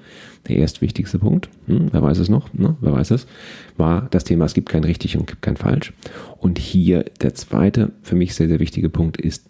der 0.48 0.56
erstwichtigste 0.56 1.18
Punkt, 1.18 1.48
hm, 1.66 1.88
wer 1.92 2.02
weiß 2.02 2.18
es 2.18 2.28
noch, 2.28 2.52
ne, 2.52 2.76
wer 2.80 2.92
weiß 2.92 3.12
es, 3.12 3.26
war 3.76 4.08
das 4.10 4.24
Thema, 4.24 4.44
es 4.44 4.54
gibt 4.54 4.68
kein 4.68 4.84
richtig 4.84 5.16
und 5.16 5.26
gibt 5.26 5.42
kein 5.42 5.56
falsch. 5.56 5.92
Und 6.38 6.58
hier 6.58 7.04
der 7.20 7.34
zweite, 7.34 7.92
für 8.02 8.16
mich 8.16 8.34
sehr, 8.34 8.48
sehr 8.48 8.60
wichtige 8.60 8.88
Punkt 8.88 9.16
ist, 9.20 9.46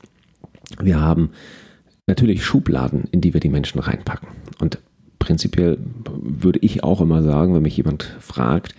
wir 0.80 1.00
haben 1.00 1.30
natürlich 2.06 2.44
Schubladen, 2.44 3.04
in 3.10 3.20
die 3.20 3.32
wir 3.32 3.40
die 3.40 3.48
Menschen 3.48 3.78
reinpacken. 3.78 4.28
Und 4.60 4.78
prinzipiell 5.18 5.78
würde 6.20 6.58
ich 6.60 6.84
auch 6.84 7.00
immer 7.00 7.22
sagen, 7.22 7.54
wenn 7.54 7.62
mich 7.62 7.76
jemand 7.76 8.02
fragt, 8.20 8.74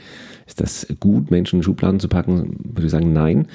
ist 0.46 0.60
das 0.60 0.88
gut, 1.00 1.32
Menschen 1.32 1.60
in 1.60 1.64
Schubladen 1.64 2.00
zu 2.00 2.10
packen, 2.10 2.58
würde 2.64 2.86
ich 2.86 2.92
sagen, 2.92 3.14
nein. 3.14 3.48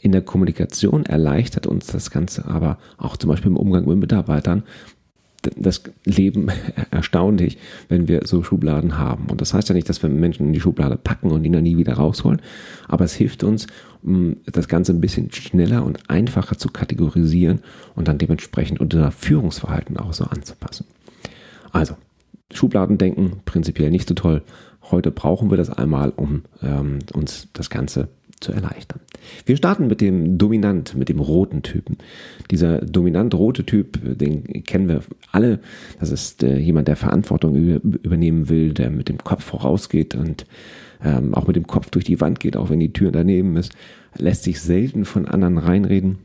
In 0.00 0.12
der 0.12 0.22
Kommunikation 0.22 1.04
erleichtert 1.04 1.66
uns 1.66 1.86
das 1.86 2.10
Ganze 2.10 2.46
aber 2.46 2.78
auch 2.98 3.16
zum 3.16 3.28
Beispiel 3.30 3.50
im 3.50 3.56
Umgang 3.56 3.86
mit 3.86 3.98
Mitarbeitern 3.98 4.62
das 5.56 5.82
Leben 6.04 6.48
erstaunlich, 6.90 7.58
wenn 7.88 8.08
wir 8.08 8.22
so 8.24 8.42
Schubladen 8.42 8.98
haben. 8.98 9.26
Und 9.30 9.40
das 9.40 9.54
heißt 9.54 9.68
ja 9.68 9.74
nicht, 9.74 9.88
dass 9.88 10.02
wir 10.02 10.10
Menschen 10.10 10.46
in 10.46 10.52
die 10.52 10.60
Schublade 10.60 10.96
packen 10.96 11.30
und 11.30 11.44
ihn 11.44 11.52
dann 11.52 11.62
nie 11.62 11.76
wieder 11.76 11.94
rausholen, 11.94 12.40
aber 12.88 13.04
es 13.04 13.14
hilft 13.14 13.44
uns, 13.44 13.66
das 14.46 14.68
Ganze 14.68 14.92
ein 14.92 15.00
bisschen 15.00 15.32
schneller 15.32 15.84
und 15.84 16.08
einfacher 16.08 16.56
zu 16.56 16.68
kategorisieren 16.68 17.60
und 17.96 18.06
dann 18.06 18.18
dementsprechend 18.18 18.80
unser 18.80 19.10
Führungsverhalten 19.10 19.96
auch 19.96 20.12
so 20.12 20.24
anzupassen. 20.24 20.86
Also, 21.72 21.96
Schubladendenken 22.52 23.40
prinzipiell 23.44 23.90
nicht 23.90 24.08
so 24.08 24.14
toll. 24.14 24.42
Heute 24.90 25.10
brauchen 25.10 25.50
wir 25.50 25.56
das 25.56 25.70
einmal, 25.70 26.10
um 26.10 26.42
ähm, 26.62 27.00
uns 27.12 27.48
das 27.52 27.70
Ganze 27.70 28.08
zu 28.40 28.52
erleichtern. 28.52 29.00
Wir 29.44 29.56
starten 29.56 29.86
mit 29.86 30.00
dem 30.00 30.38
Dominant, 30.38 30.94
mit 30.94 31.08
dem 31.08 31.20
roten 31.20 31.62
Typen. 31.62 31.98
Dieser 32.50 32.78
dominant-rote 32.78 33.64
Typ, 33.64 33.98
den 34.02 34.64
kennen 34.64 34.88
wir 34.88 35.02
alle. 35.32 35.60
Das 35.98 36.10
ist 36.10 36.42
äh, 36.42 36.58
jemand, 36.58 36.88
der 36.88 36.96
Verantwortung 36.96 37.56
übernehmen 37.56 38.48
will, 38.48 38.72
der 38.72 38.90
mit 38.90 39.08
dem 39.08 39.18
Kopf 39.18 39.44
vorausgeht 39.44 40.14
und 40.14 40.46
ähm, 41.04 41.34
auch 41.34 41.46
mit 41.46 41.56
dem 41.56 41.66
Kopf 41.66 41.90
durch 41.90 42.04
die 42.04 42.20
Wand 42.20 42.40
geht, 42.40 42.56
auch 42.56 42.70
wenn 42.70 42.80
die 42.80 42.92
Tür 42.92 43.10
daneben 43.10 43.56
ist. 43.56 43.72
Lässt 44.16 44.44
sich 44.44 44.60
selten 44.60 45.04
von 45.04 45.26
anderen 45.26 45.58
reinreden 45.58 46.18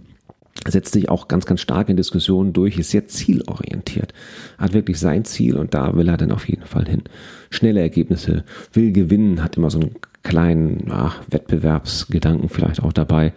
setzt 0.68 0.94
sich 0.94 1.10
auch 1.10 1.27
ganz, 1.27 1.46
ganz 1.46 1.62
stark 1.62 1.89
in 1.89 1.98
Diskussionen 1.98 2.53
durch, 2.53 2.77
ist 2.77 2.91
sehr 2.91 3.08
zielorientiert, 3.08 4.13
hat 4.58 4.74
wirklich 4.74 5.00
sein 5.00 5.25
Ziel 5.25 5.58
und 5.58 5.74
da 5.74 5.96
will 5.96 6.08
er 6.08 6.18
dann 6.18 6.32
auf 6.32 6.48
jeden 6.48 6.65
Fall 6.65 6.88
hin. 6.88 7.03
Schnelle 7.50 7.80
Ergebnisse, 7.80 8.44
will 8.74 8.91
gewinnen, 8.91 9.44
hat 9.44 9.58
immer 9.58 9.72
so 9.72 9.80
einen 9.80 9.96
kleinen 10.24 10.88
ach, 10.90 11.22
Wettbewerbsgedanken 11.30 12.50
vielleicht 12.50 12.84
auch 12.84 12.94
dabei, 12.94 13.34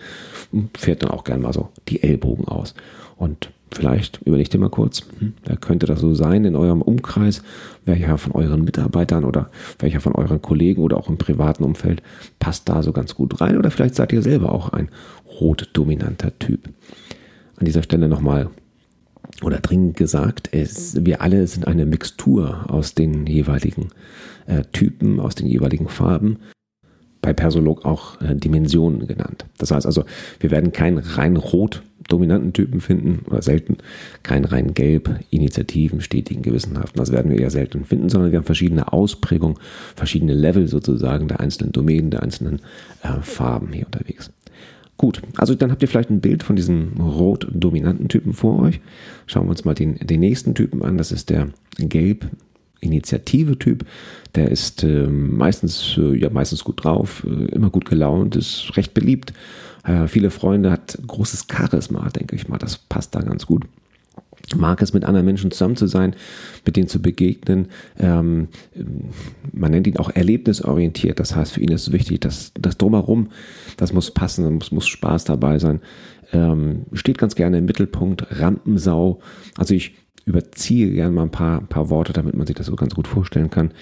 fährt 0.76 1.02
dann 1.02 1.10
auch 1.10 1.24
gern 1.24 1.40
mal 1.40 1.52
so 1.52 1.70
die 1.88 2.02
Ellbogen 2.02 2.46
aus. 2.46 2.74
Und 3.16 3.50
vielleicht 3.72 4.20
überlegt 4.24 4.54
ihr 4.54 4.60
mal 4.60 4.70
kurz, 4.70 5.02
hm, 5.18 5.34
wer 5.44 5.56
könnte 5.56 5.86
das 5.86 6.00
so 6.00 6.14
sein 6.14 6.44
in 6.44 6.56
eurem 6.56 6.82
Umkreis, 6.82 7.42
welcher 7.84 8.18
von 8.18 8.32
euren 8.32 8.64
Mitarbeitern 8.64 9.24
oder 9.24 9.50
welcher 9.78 10.00
von 10.00 10.14
euren 10.14 10.42
Kollegen 10.42 10.82
oder 10.82 10.96
auch 10.96 11.08
im 11.08 11.18
privaten 11.18 11.64
Umfeld 11.64 12.02
passt 12.38 12.68
da 12.68 12.82
so 12.82 12.92
ganz 12.92 13.14
gut 13.14 13.40
rein 13.40 13.56
oder 13.56 13.70
vielleicht 13.70 13.94
seid 13.94 14.12
ihr 14.12 14.22
selber 14.22 14.52
auch 14.52 14.70
ein 14.70 14.88
rot 15.40 15.70
dominanter 15.72 16.38
Typ. 16.38 16.68
An 17.56 17.64
dieser 17.64 17.82
Stelle 17.82 18.08
nochmal 18.08 18.50
oder 19.42 19.58
dringend 19.58 19.96
gesagt, 19.96 20.48
es, 20.52 21.04
wir 21.04 21.22
alle 21.22 21.46
sind 21.46 21.66
eine 21.66 21.86
Mixtur 21.86 22.66
aus 22.68 22.94
den 22.94 23.26
jeweiligen 23.26 23.88
äh, 24.46 24.62
Typen, 24.72 25.18
aus 25.18 25.34
den 25.34 25.46
jeweiligen 25.46 25.88
Farben 25.88 26.38
bei 27.24 27.32
Persolog 27.32 27.86
auch 27.86 28.20
äh, 28.20 28.36
Dimensionen 28.36 29.06
genannt. 29.06 29.46
Das 29.56 29.70
heißt 29.70 29.86
also, 29.86 30.04
wir 30.40 30.50
werden 30.50 30.72
keinen 30.72 30.98
rein 30.98 31.38
rot 31.38 31.82
dominanten 32.06 32.52
Typen 32.52 32.82
finden 32.82 33.24
oder 33.30 33.40
selten, 33.40 33.78
keinen 34.22 34.44
rein 34.44 34.74
gelb, 34.74 35.20
initiativen, 35.30 36.02
stetigen, 36.02 36.42
gewissenhaften. 36.42 36.98
Das 36.98 37.12
werden 37.12 37.30
wir 37.30 37.38
eher 37.38 37.48
selten 37.48 37.86
finden, 37.86 38.10
sondern 38.10 38.30
wir 38.30 38.38
haben 38.38 38.44
verschiedene 38.44 38.92
Ausprägungen, 38.92 39.56
verschiedene 39.96 40.34
Level 40.34 40.68
sozusagen 40.68 41.28
der 41.28 41.40
einzelnen 41.40 41.72
Domänen, 41.72 42.10
der 42.10 42.22
einzelnen 42.22 42.60
äh, 43.02 43.22
Farben 43.22 43.72
hier 43.72 43.86
unterwegs. 43.86 44.30
Gut, 44.98 45.22
also 45.38 45.54
dann 45.54 45.70
habt 45.70 45.80
ihr 45.80 45.88
vielleicht 45.88 46.10
ein 46.10 46.20
Bild 46.20 46.42
von 46.42 46.56
diesem 46.56 47.00
rot-dominanten 47.00 48.08
Typen 48.08 48.34
vor 48.34 48.60
euch. 48.60 48.80
Schauen 49.26 49.46
wir 49.46 49.50
uns 49.50 49.64
mal 49.64 49.74
den, 49.74 49.94
den 49.96 50.20
nächsten 50.20 50.54
Typen 50.54 50.82
an. 50.82 50.98
Das 50.98 51.10
ist 51.10 51.30
der 51.30 51.48
gelb 51.78 52.26
Initiative-Typ. 52.84 53.84
Der 54.34 54.50
ist 54.50 54.82
äh, 54.82 55.06
meistens, 55.06 55.96
äh, 55.98 56.16
ja, 56.16 56.30
meistens 56.30 56.64
gut 56.64 56.84
drauf, 56.84 57.24
äh, 57.26 57.54
immer 57.54 57.70
gut 57.70 57.88
gelaunt, 57.88 58.36
ist 58.36 58.76
recht 58.76 58.94
beliebt. 58.94 59.32
Äh, 59.84 60.08
viele 60.08 60.30
Freunde, 60.30 60.70
hat 60.70 60.98
großes 61.06 61.46
Charisma, 61.50 62.08
denke 62.10 62.36
ich 62.36 62.48
mal. 62.48 62.58
Das 62.58 62.78
passt 62.78 63.14
da 63.14 63.20
ganz 63.20 63.46
gut 63.46 63.64
mag 64.56 64.82
es, 64.82 64.92
mit 64.92 65.04
anderen 65.04 65.26
Menschen 65.26 65.50
zusammen 65.50 65.76
zu 65.76 65.86
sein, 65.86 66.14
mit 66.64 66.76
denen 66.76 66.88
zu 66.88 67.00
begegnen. 67.00 67.68
Ähm, 67.98 68.48
man 69.52 69.70
nennt 69.70 69.86
ihn 69.86 69.96
auch 69.96 70.10
erlebnisorientiert. 70.10 71.18
Das 71.18 71.34
heißt, 71.34 71.52
für 71.52 71.60
ihn 71.60 71.72
ist 71.72 71.88
es 71.88 71.92
wichtig, 71.92 72.20
dass 72.20 72.52
das 72.54 72.76
Drumherum, 72.76 73.30
das 73.76 73.92
muss 73.92 74.10
passen, 74.10 74.54
muss, 74.54 74.70
muss 74.70 74.86
Spaß 74.86 75.24
dabei 75.24 75.58
sein. 75.58 75.80
Ähm, 76.32 76.82
steht 76.92 77.18
ganz 77.18 77.34
gerne 77.34 77.58
im 77.58 77.64
Mittelpunkt, 77.64 78.26
Rampensau. 78.30 79.20
Also 79.56 79.74
ich 79.74 79.92
überziehe 80.26 80.90
gerne 80.90 81.12
mal 81.12 81.22
ein 81.22 81.30
paar, 81.30 81.60
ein 81.60 81.66
paar 81.66 81.90
Worte, 81.90 82.12
damit 82.12 82.34
man 82.34 82.46
sich 82.46 82.56
das 82.56 82.66
so 82.66 82.76
ganz 82.76 82.94
gut 82.94 83.06
vorstellen 83.06 83.50
kann. 83.50 83.72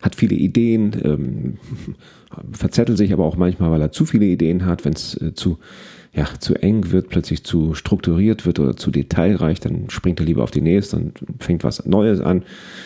Hat 0.00 0.14
viele 0.14 0.34
Ideen, 0.34 0.92
ähm, 1.02 1.58
verzettelt 2.52 2.98
sich 2.98 3.12
aber 3.12 3.24
auch 3.24 3.36
manchmal, 3.36 3.70
weil 3.70 3.80
er 3.80 3.92
zu 3.92 4.04
viele 4.04 4.26
Ideen 4.26 4.66
hat. 4.66 4.84
Wenn 4.84 4.92
es 4.92 5.20
äh, 5.20 5.34
zu, 5.34 5.58
ja, 6.12 6.26
zu 6.38 6.54
eng 6.54 6.90
wird, 6.90 7.08
plötzlich 7.08 7.44
zu 7.44 7.74
strukturiert 7.74 8.44
wird 8.44 8.58
oder 8.58 8.76
zu 8.76 8.90
detailreich, 8.90 9.60
dann 9.60 9.88
springt 9.88 10.20
er 10.20 10.26
lieber 10.26 10.42
auf 10.42 10.50
die 10.50 10.60
nächste 10.60 10.96
und 10.96 11.18
fängt 11.40 11.64
was 11.64 11.86
Neues 11.86 12.20
an. 12.20 12.42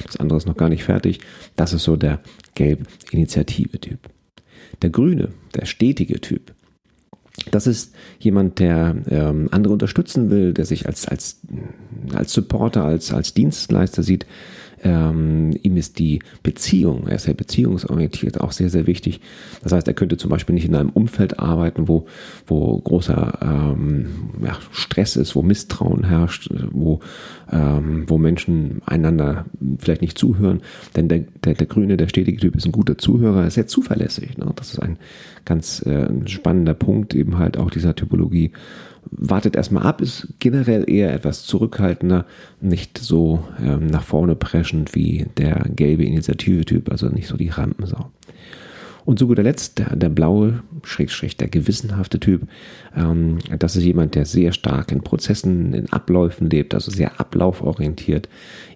Das 0.07 0.17
andere 0.17 0.39
ist 0.39 0.47
noch 0.47 0.57
gar 0.57 0.69
nicht 0.69 0.85
fertig. 0.85 1.21
Das 1.57 1.73
ist 1.73 1.85
so 1.85 1.97
der 1.97 2.21
gelb-Initiative-Typ. 2.55 3.99
Der 4.83 4.91
grüne, 4.91 5.31
der 5.55 5.67
stetige 5.67 6.21
Typ, 6.21 6.53
das 7.51 7.67
ist 7.67 7.95
jemand, 8.19 8.59
der 8.59 8.97
ähm, 9.09 9.49
andere 9.51 9.73
unterstützen 9.73 10.31
will, 10.31 10.53
der 10.53 10.65
sich 10.65 10.87
als, 10.87 11.07
als, 11.07 11.41
als 12.15 12.33
Supporter, 12.33 12.85
als, 12.85 13.13
als 13.13 13.35
Dienstleister 13.35 14.03
sieht, 14.03 14.27
ähm, 14.83 15.51
ihm 15.63 15.77
ist 15.77 15.99
die 15.99 16.21
Beziehung, 16.43 17.07
er 17.07 17.17
ist 17.17 17.25
sehr 17.25 17.35
beziehungsorientiert, 17.35 18.41
auch 18.41 18.53
sehr, 18.53 18.71
sehr 18.71 18.87
wichtig. 18.87 19.21
Das 19.63 19.73
heißt, 19.73 19.87
er 19.87 19.95
könnte 19.95 20.17
zum 20.17 20.31
Beispiel 20.31 20.55
nicht 20.55 20.67
in 20.67 20.75
einem 20.75 20.91
Umfeld 20.91 21.39
arbeiten, 21.39 21.89
wo, 21.89 22.07
wo 22.47 22.79
großer 22.79 23.39
ähm, 23.43 24.07
ja, 24.43 24.59
Stress 24.73 25.17
ist, 25.17 25.37
wo 25.37 25.43
Misstrauen 25.43 26.05
herrscht, 26.05 26.51
wo, 26.71 27.01
ähm, 27.51 28.05
wo 28.09 28.19
Menschen 28.19 28.83
einander 28.87 29.47
vielleicht 29.79 30.03
nicht 30.03 30.19
zuhören. 30.19 30.63
Denn 30.97 31.09
der, 31.09 31.25
der, 31.45 31.55
der 31.55 31.67
grüne, 31.67 31.97
der 31.97 32.09
stetige 32.09 32.39
Typ 32.39 32.57
ist 32.57 32.67
ein 32.67 32.73
guter 32.73 32.99
Zuhörer, 32.99 33.47
ist 33.47 33.55
sehr 33.55 33.67
zuverlässig. 33.67 34.39
Ne? 34.39 34.51
Das 34.57 34.73
ist 34.73 34.79
ein 34.81 34.99
ganz 35.45 35.85
äh, 35.87 36.09
spannender 36.27 36.75
Punkt 36.75 37.15
eben 37.15 37.39
halt 37.39 37.57
auch 37.57 37.71
dieser 37.71 37.95
Typologie 37.95 38.53
wartet 39.11 39.57
erstmal 39.57 39.85
ab, 39.85 40.01
ist 40.01 40.29
generell 40.39 40.89
eher 40.89 41.13
etwas 41.13 41.45
zurückhaltender, 41.45 42.27
nicht 42.61 42.99
so 42.99 43.45
ähm, 43.63 43.87
nach 43.87 44.03
vorne 44.03 44.35
preschend 44.35 44.95
wie 44.95 45.27
der 45.37 45.65
gelbe 45.75 46.05
Initiative-Typ, 46.05 46.91
also 46.91 47.09
nicht 47.09 47.29
so 47.29 47.37
die 47.37 47.49
Rampensau. 47.49 48.11
Und 49.05 49.19
zu 49.19 49.27
guter 49.27 49.43
Letzt 49.43 49.79
der, 49.79 49.97
der 49.97 50.09
blaue, 50.09 50.63
schräg, 50.85 51.39
der 51.39 51.49
gewissenhafte 51.49 52.21
Typ. 52.21 52.43
Ähm, 52.97 53.39
das 53.59 53.77
ist 53.77 53.85
jemand, 53.85 54.15
der 54.15 54.25
sehr 54.25 54.53
stark 54.53 54.93
in 54.93 55.03
Prozessen, 55.03 55.73
in 55.75 55.93
Abläufen 55.93 56.51
lebt, 56.51 56.75
also 56.75 56.91
sehr 56.91 57.21
ablauforientiert. 57.21 58.29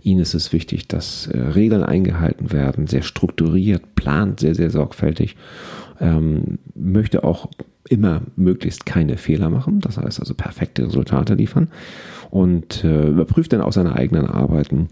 Ihnen 0.02 0.20
ist 0.20 0.34
es 0.34 0.52
wichtig, 0.52 0.88
dass 0.88 1.26
äh, 1.26 1.38
Regeln 1.38 1.82
eingehalten 1.82 2.52
werden, 2.52 2.86
sehr 2.86 3.02
strukturiert, 3.02 3.94
plant 3.94 4.40
sehr, 4.40 4.54
sehr 4.54 4.70
sorgfältig, 4.70 5.36
ähm, 6.00 6.58
möchte 6.74 7.24
auch 7.24 7.48
immer 7.88 8.22
möglichst 8.36 8.86
keine 8.86 9.16
Fehler 9.16 9.50
machen, 9.50 9.80
das 9.80 9.98
heißt 9.98 10.20
also 10.20 10.34
perfekte 10.34 10.86
Resultate 10.86 11.34
liefern 11.34 11.68
und 12.30 12.82
äh, 12.84 13.08
überprüft 13.08 13.52
dann 13.52 13.60
auch 13.60 13.72
seine 13.72 13.94
eigenen 13.94 14.26
Arbeiten. 14.26 14.88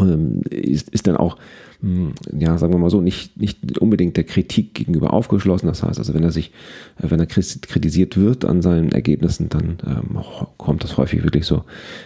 Ähm, 0.00 0.40
ist, 0.50 0.88
ist 0.90 1.06
dann 1.06 1.16
auch, 1.16 1.36
ja, 1.82 2.56
sagen 2.58 2.72
wir 2.72 2.78
mal 2.78 2.90
so, 2.90 3.00
nicht, 3.00 3.36
nicht 3.36 3.78
unbedingt 3.78 4.16
der 4.16 4.24
Kritik 4.24 4.74
gegenüber 4.74 5.12
aufgeschlossen. 5.12 5.66
Das 5.66 5.82
heißt 5.82 5.98
also, 5.98 6.14
wenn 6.14 6.22
er 6.22 6.32
sich, 6.32 6.52
äh, 6.98 7.10
wenn 7.10 7.20
er 7.20 7.26
kritisiert 7.26 8.16
wird 8.16 8.44
an 8.44 8.62
seinen 8.62 8.92
Ergebnissen, 8.92 9.48
dann 9.48 9.78
ähm, 9.86 10.18
kommt 10.56 10.84
das 10.84 10.96
häufig 10.96 11.22
wirklich 11.22 11.46
so 11.46 11.64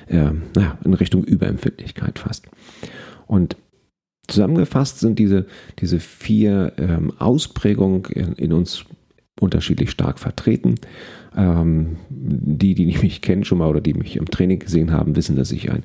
äh, 0.09 0.31
naja, 0.55 0.79
in 0.85 0.95
Richtung 0.95 1.25
Überempfindlichkeit 1.25 2.19
fast. 2.19 2.47
Und 3.27 3.57
zusammengefasst 4.27 5.01
sind 5.01 5.19
diese, 5.19 5.47
diese 5.79 6.01
vier 6.01 6.73
ähm, 6.79 7.13
Ausprägungen 7.19 8.05
in, 8.07 8.33
in, 8.33 8.53
uns 8.53 8.85
unterschiedlich 9.41 9.91
stark 9.91 10.19
vertreten. 10.19 10.75
Ähm, 11.37 11.97
die, 12.09 12.75
die 12.75 12.87
mich 12.87 13.21
kennen 13.23 13.45
schon 13.45 13.59
mal 13.59 13.69
oder 13.69 13.81
die 13.81 13.95
mich 13.95 14.17
im 14.17 14.27
Training 14.27 14.59
gesehen 14.59 14.91
haben, 14.91 15.17
wissen, 15.17 15.37
dass 15.37 15.53
ich 15.53 15.71
ein 15.71 15.85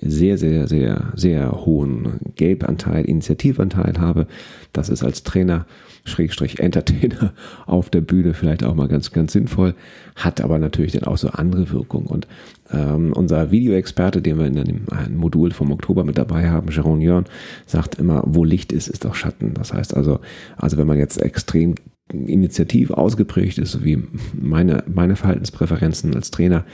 sehr, 0.00 0.38
sehr, 0.38 0.66
sehr, 0.66 1.12
sehr 1.14 1.64
hohen 1.64 2.20
Gelbanteil, 2.36 3.04
Initiativanteil 3.04 3.94
habe. 3.98 4.26
Das 4.72 4.88
ist 4.88 5.04
als 5.04 5.22
Trainer, 5.22 5.66
Schrägstrich 6.04 6.60
Entertainer 6.60 7.32
auf 7.66 7.90
der 7.90 8.00
Bühne 8.00 8.34
vielleicht 8.34 8.64
auch 8.64 8.74
mal 8.74 8.88
ganz, 8.88 9.12
ganz 9.12 9.32
sinnvoll, 9.32 9.74
hat 10.16 10.40
aber 10.40 10.58
natürlich 10.58 10.92
dann 10.92 11.04
auch 11.04 11.18
so 11.18 11.28
andere 11.28 11.70
Wirkungen. 11.70 12.06
Und 12.06 12.26
ähm, 12.72 13.12
unser 13.12 13.50
Videoexperte, 13.50 14.22
den 14.22 14.38
wir 14.38 14.46
in 14.46 14.54
dem 14.54 14.86
Modul 15.16 15.50
vom 15.50 15.72
Oktober 15.72 16.04
mit 16.04 16.18
dabei 16.18 16.48
haben, 16.48 16.68
Jérôme 16.68 17.00
Jörn, 17.00 17.24
sagt 17.66 17.96
immer, 17.96 18.22
wo 18.26 18.44
Licht 18.44 18.72
ist, 18.72 18.88
ist 18.88 19.04
auch 19.06 19.14
Schatten. 19.14 19.54
Das 19.54 19.72
heißt 19.72 19.94
also, 19.94 20.20
also 20.56 20.76
wenn 20.78 20.86
man 20.86 20.98
jetzt 20.98 21.20
extrem 21.20 21.74
initiativ 22.12 22.90
ausgeprägt 22.90 23.58
ist, 23.58 23.72
so 23.72 23.84
wie 23.84 24.02
meine, 24.32 24.84
meine 24.92 25.16
Verhaltenspräferenzen 25.16 26.14
als 26.14 26.30
Trainer, 26.30 26.64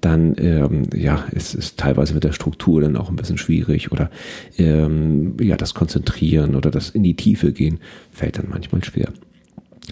dann 0.00 0.34
ähm, 0.38 0.82
ja, 0.94 1.24
ist 1.32 1.54
es 1.54 1.76
teilweise 1.76 2.14
mit 2.14 2.24
der 2.24 2.32
Struktur 2.32 2.80
dann 2.80 2.96
auch 2.96 3.10
ein 3.10 3.16
bisschen 3.16 3.38
schwierig 3.38 3.92
oder 3.92 4.10
ähm, 4.58 5.36
ja, 5.40 5.56
das 5.56 5.74
Konzentrieren 5.74 6.54
oder 6.54 6.70
das 6.70 6.90
in 6.90 7.02
die 7.02 7.16
Tiefe 7.16 7.52
gehen 7.52 7.78
fällt 8.12 8.38
dann 8.38 8.48
manchmal 8.48 8.82
schwer. 8.84 9.12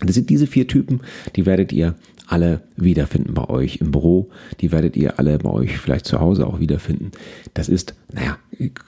Das 0.01 0.15
sind 0.15 0.31
diese 0.31 0.47
vier 0.47 0.67
Typen, 0.67 1.01
die 1.37 1.47
werdet 1.47 1.73
ihr 1.73 1.95
alle 2.27 2.63
wiederfinden 2.77 3.35
bei 3.35 3.49
euch 3.49 3.77
im 3.77 3.91
Büro. 3.91 4.31
Die 4.61 4.73
werdet 4.73 4.97
ihr 4.97 5.19
alle 5.19 5.37
bei 5.39 5.51
euch 5.51 5.77
vielleicht 5.77 6.07
zu 6.07 6.19
Hause 6.19 6.47
auch 6.47 6.61
wiederfinden. 6.61 7.11
Das 7.53 7.69
ist, 7.69 7.95
naja, 8.13 8.39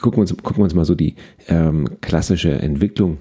gucken 0.01 0.19
wir 0.19 0.21
uns, 0.23 0.35
gucken 0.37 0.59
wir 0.59 0.65
uns 0.65 0.75
mal 0.75 0.87
so 0.87 0.95
die 0.95 1.15
ähm, 1.49 1.89
klassische 2.01 2.53
Entwicklung 2.53 3.19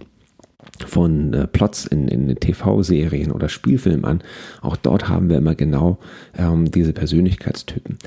von 0.94 1.34
äh, 1.34 1.48
Plots 1.48 1.86
in, 1.86 2.08
in 2.08 2.36
TV-Serien 2.36 3.32
oder 3.32 3.50
Spielfilmen 3.50 4.06
an. 4.06 4.22
Auch 4.62 4.76
dort 4.76 5.10
haben 5.10 5.28
wir 5.28 5.38
immer 5.38 5.56
genau 5.56 5.98
ähm, 6.38 6.70
diese 6.70 6.94
Persönlichkeitstypen. 6.94 7.98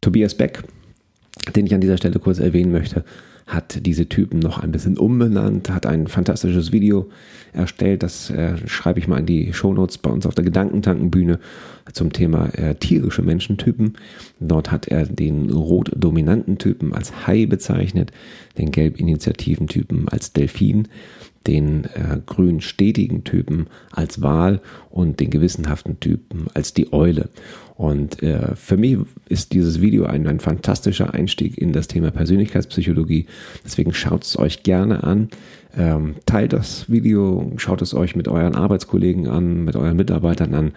Tobias 0.00 0.36
Beck, 0.36 0.62
den 1.56 1.66
ich 1.66 1.74
an 1.74 1.80
dieser 1.80 1.96
Stelle 1.96 2.20
kurz 2.20 2.38
erwähnen 2.38 2.70
möchte, 2.70 3.04
hat 3.48 3.84
diese 3.86 4.08
Typen 4.08 4.38
noch 4.38 4.58
ein 4.58 4.70
bisschen 4.70 4.98
umbenannt, 4.98 5.70
hat 5.70 5.86
ein 5.86 6.06
fantastisches 6.06 6.70
Video 6.70 7.08
erstellt, 7.54 8.02
das 8.02 8.30
äh, 8.30 8.56
schreibe 8.68 9.00
ich 9.00 9.08
mal 9.08 9.18
in 9.18 9.26
die 9.26 9.52
Shownotes 9.54 9.98
bei 9.98 10.10
uns 10.10 10.26
auf 10.26 10.34
der 10.34 10.44
Gedankentankenbühne 10.44 11.40
zum 11.92 12.12
Thema 12.12 12.50
äh, 12.54 12.74
tierische 12.74 13.22
Menschentypen. 13.22 13.94
Dort 14.38 14.70
hat 14.70 14.86
er 14.88 15.06
den 15.06 15.50
rot-dominanten 15.50 16.58
Typen 16.58 16.92
als 16.92 17.26
Hai 17.26 17.46
bezeichnet, 17.46 18.12
den 18.58 18.70
gelb-initiativen-Typen 18.70 20.08
als 20.08 20.34
Delfin 20.34 20.88
den 21.48 21.84
äh, 21.84 22.20
grün 22.26 22.60
stetigen 22.60 23.24
Typen 23.24 23.66
als 23.90 24.20
Wal 24.20 24.60
und 24.90 25.18
den 25.18 25.30
gewissenhaften 25.30 25.98
Typen 25.98 26.46
als 26.52 26.74
die 26.74 26.92
Eule. 26.92 27.30
Und 27.74 28.22
äh, 28.22 28.54
für 28.54 28.76
mich 28.76 28.98
ist 29.28 29.54
dieses 29.54 29.80
Video 29.80 30.04
ein, 30.04 30.26
ein 30.26 30.40
fantastischer 30.40 31.14
Einstieg 31.14 31.56
in 31.56 31.72
das 31.72 31.88
Thema 31.88 32.10
Persönlichkeitspsychologie. 32.10 33.26
Deswegen 33.64 33.94
schaut 33.94 34.24
es 34.24 34.38
euch 34.38 34.62
gerne 34.62 35.04
an. 35.04 35.28
Ähm, 35.76 36.16
teilt 36.26 36.52
das 36.52 36.90
Video, 36.90 37.52
schaut 37.56 37.80
es 37.80 37.94
euch 37.94 38.14
mit 38.14 38.28
euren 38.28 38.54
Arbeitskollegen 38.54 39.28
an, 39.28 39.64
mit 39.64 39.74
euren 39.76 39.96
Mitarbeitern 39.96 40.54
an 40.54 40.72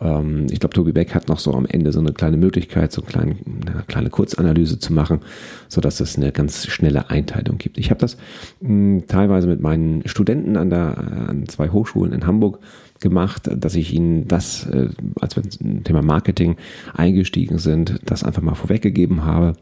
ähm, 0.00 0.46
ich 0.50 0.60
glaube, 0.60 0.74
Tobi 0.74 0.92
Beck 0.92 1.14
hat 1.14 1.28
noch 1.28 1.38
so 1.38 1.52
am 1.52 1.66
Ende 1.66 1.92
so 1.92 2.00
eine 2.00 2.12
kleine 2.12 2.36
Möglichkeit, 2.36 2.92
so 2.92 3.02
eine 3.02 3.10
kleine, 3.10 3.36
eine 3.66 3.82
kleine 3.86 4.10
Kurzanalyse 4.10 4.78
zu 4.78 4.92
machen, 4.92 5.20
sodass 5.68 6.00
es 6.00 6.16
eine 6.16 6.32
ganz 6.32 6.66
schnelle 6.66 7.10
Einteilung 7.10 7.58
gibt. 7.58 7.78
Ich 7.78 7.90
habe 7.90 8.00
das 8.00 8.16
mh, 8.60 8.68
hm, 8.68 9.06
teilweise 9.06 9.46
mit 9.46 9.60
meinen 9.60 10.06
Studenten 10.06 10.56
an, 10.56 10.70
der, 10.70 10.98
an 11.28 11.48
zwei 11.48 11.70
Hochschulen 11.70 12.12
in 12.12 12.26
Hamburg 12.26 12.60
gemacht, 13.00 13.50
dass 13.54 13.74
ich 13.74 13.92
ihnen 13.92 14.26
das, 14.26 14.66
äh, 14.66 14.88
als 15.20 15.36
wir 15.36 15.42
zum 15.42 15.84
Thema 15.84 16.02
Marketing 16.02 16.56
eingestiegen 16.94 17.58
sind, 17.58 18.00
das 18.04 18.24
einfach 18.24 18.42
mal 18.42 18.54
vorweggegeben 18.54 19.24
habe 19.24 19.54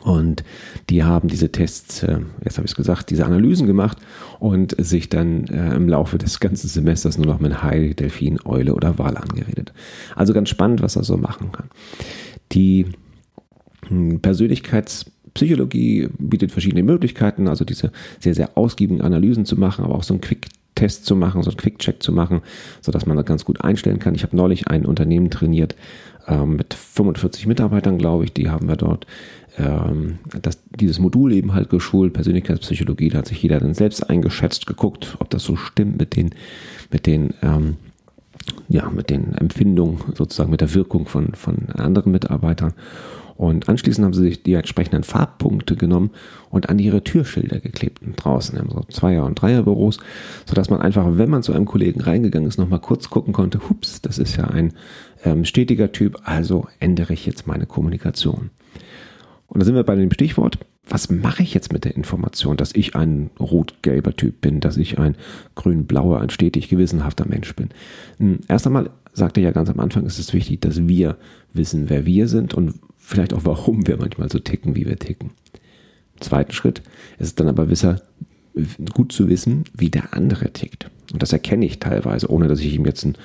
und 0.00 0.42
die 0.90 1.04
haben 1.04 1.28
diese 1.28 1.52
Tests, 1.52 2.02
äh, 2.02 2.20
jetzt 2.44 2.56
habe 2.56 2.64
ich 2.64 2.72
es 2.72 2.76
gesagt, 2.76 3.10
diese 3.10 3.26
Analysen 3.26 3.66
gemacht 3.66 3.98
und 4.40 4.74
sich 4.78 5.08
dann 5.08 5.46
äh, 5.46 5.74
im 5.74 5.88
Laufe 5.88 6.18
des 6.18 6.40
ganzen 6.40 6.68
Semesters 6.68 7.18
nur 7.18 7.26
noch 7.26 7.40
mit 7.40 7.62
Hai, 7.62 7.94
Delfin, 7.94 8.38
Eule 8.44 8.74
oder 8.74 8.98
Wal 8.98 9.16
angeredet. 9.16 9.72
Also 10.16 10.32
ganz 10.32 10.48
spannend, 10.48 10.82
was 10.82 10.96
er 10.96 11.04
so 11.04 11.16
machen 11.16 11.52
kann. 11.52 11.68
Die 12.52 12.86
hm, 13.86 14.20
Persönlichkeitspsychologie 14.20 16.08
bietet 16.18 16.52
verschiedene 16.52 16.82
Möglichkeiten, 16.82 17.46
also 17.46 17.64
diese 17.64 17.92
sehr, 18.18 18.34
sehr 18.34 18.56
ausgiebigen 18.56 19.02
Analysen 19.02 19.44
zu 19.44 19.56
machen, 19.56 19.84
aber 19.84 19.94
auch 19.94 20.04
so 20.04 20.14
ein 20.14 20.20
Quick 20.20 20.48
Test 20.74 21.04
zu 21.04 21.14
machen, 21.14 21.42
so 21.42 21.50
einen 21.50 21.58
Quick-Check 21.58 22.02
zu 22.02 22.12
machen, 22.12 22.40
sodass 22.80 23.06
man 23.06 23.16
das 23.16 23.26
ganz 23.26 23.44
gut 23.44 23.60
einstellen 23.60 23.98
kann. 23.98 24.14
Ich 24.14 24.22
habe 24.22 24.36
neulich 24.36 24.68
ein 24.68 24.86
Unternehmen 24.86 25.30
trainiert 25.30 25.76
ähm, 26.26 26.56
mit 26.56 26.74
45 26.74 27.46
Mitarbeitern, 27.46 27.98
glaube 27.98 28.24
ich. 28.24 28.32
Die 28.32 28.48
haben 28.48 28.68
wir 28.68 28.76
dort 28.76 29.06
ähm, 29.58 30.18
das, 30.40 30.58
dieses 30.70 30.98
Modul 30.98 31.32
eben 31.32 31.54
halt 31.54 31.70
geschult, 31.70 32.12
Persönlichkeitspsychologie, 32.12 33.10
da 33.10 33.18
hat 33.18 33.26
sich 33.26 33.42
jeder 33.42 33.60
dann 33.60 33.74
selbst 33.74 34.08
eingeschätzt, 34.08 34.66
geguckt, 34.66 35.16
ob 35.18 35.30
das 35.30 35.42
so 35.42 35.56
stimmt 35.56 35.98
mit 35.98 36.16
den, 36.16 36.30
mit 36.90 37.06
den, 37.06 37.34
ähm, 37.42 37.76
ja, 38.68 38.90
mit 38.90 39.10
den 39.10 39.34
Empfindungen, 39.34 39.98
sozusagen 40.14 40.50
mit 40.50 40.60
der 40.60 40.74
Wirkung 40.74 41.06
von, 41.06 41.34
von 41.34 41.68
anderen 41.74 42.12
Mitarbeitern. 42.12 42.74
Und 43.36 43.68
anschließend 43.68 44.04
haben 44.04 44.14
sie 44.14 44.22
sich 44.22 44.42
die 44.42 44.54
entsprechenden 44.54 45.04
Farbpunkte 45.04 45.74
genommen 45.74 46.10
und 46.50 46.68
an 46.68 46.78
ihre 46.78 47.02
Türschilder 47.02 47.60
geklebt 47.60 48.00
draußen 48.16 48.56
in 48.58 48.68
so 48.68 48.84
Zweier- 48.88 49.24
und 49.24 49.40
Dreierbüros, 49.40 49.98
sodass 50.46 50.70
man 50.70 50.80
einfach, 50.80 51.06
wenn 51.16 51.30
man 51.30 51.42
zu 51.42 51.52
einem 51.52 51.64
Kollegen 51.64 52.00
reingegangen 52.00 52.48
ist, 52.48 52.58
nochmal 52.58 52.80
kurz 52.80 53.10
gucken 53.10 53.32
konnte, 53.32 53.68
hups, 53.68 54.00
das 54.00 54.18
ist 54.18 54.36
ja 54.36 54.44
ein 54.44 54.74
ähm, 55.24 55.44
stetiger 55.44 55.92
Typ, 55.92 56.20
also 56.24 56.68
ändere 56.78 57.14
ich 57.14 57.26
jetzt 57.26 57.46
meine 57.46 57.66
Kommunikation. 57.66 58.50
Und 59.52 59.60
da 59.60 59.66
sind 59.66 59.74
wir 59.74 59.84
bei 59.84 59.96
dem 59.96 60.10
Stichwort, 60.10 60.58
was 60.88 61.10
mache 61.10 61.42
ich 61.42 61.52
jetzt 61.52 61.74
mit 61.74 61.84
der 61.84 61.94
Information, 61.94 62.56
dass 62.56 62.74
ich 62.74 62.96
ein 62.96 63.28
rot-gelber 63.38 64.16
Typ 64.16 64.40
bin, 64.40 64.60
dass 64.60 64.78
ich 64.78 64.98
ein 64.98 65.14
grün-blauer, 65.56 66.22
ein 66.22 66.30
stetig 66.30 66.70
gewissenhafter 66.70 67.28
Mensch 67.28 67.54
bin? 67.54 67.68
Hm, 68.16 68.40
erst 68.48 68.66
einmal 68.66 68.88
sagte 69.12 69.40
ich 69.40 69.44
ja 69.44 69.52
ganz 69.52 69.68
am 69.68 69.78
Anfang, 69.78 70.06
ist 70.06 70.18
es 70.18 70.32
wichtig, 70.32 70.62
dass 70.62 70.88
wir 70.88 71.18
wissen, 71.52 71.90
wer 71.90 72.06
wir 72.06 72.28
sind 72.28 72.54
und 72.54 72.76
vielleicht 72.96 73.34
auch, 73.34 73.44
warum 73.44 73.86
wir 73.86 73.98
manchmal 73.98 74.30
so 74.30 74.38
ticken, 74.38 74.74
wie 74.74 74.86
wir 74.86 74.98
ticken. 74.98 75.32
Zweiten 76.18 76.52
Schritt 76.52 76.80
ist 77.18 77.26
es 77.26 77.34
dann 77.34 77.48
aber 77.48 77.66
besser, 77.66 78.00
gut 78.94 79.12
zu 79.12 79.28
wissen, 79.28 79.64
wie 79.76 79.90
der 79.90 80.14
andere 80.14 80.50
tickt. 80.50 80.90
Und 81.12 81.22
das 81.22 81.32
erkenne 81.32 81.64
ich 81.64 81.78
teilweise, 81.78 82.30
ohne 82.30 82.48
dass 82.48 82.60
ich 82.60 82.74
ihm 82.74 82.86
jetzt 82.86 83.04
einen 83.04 83.16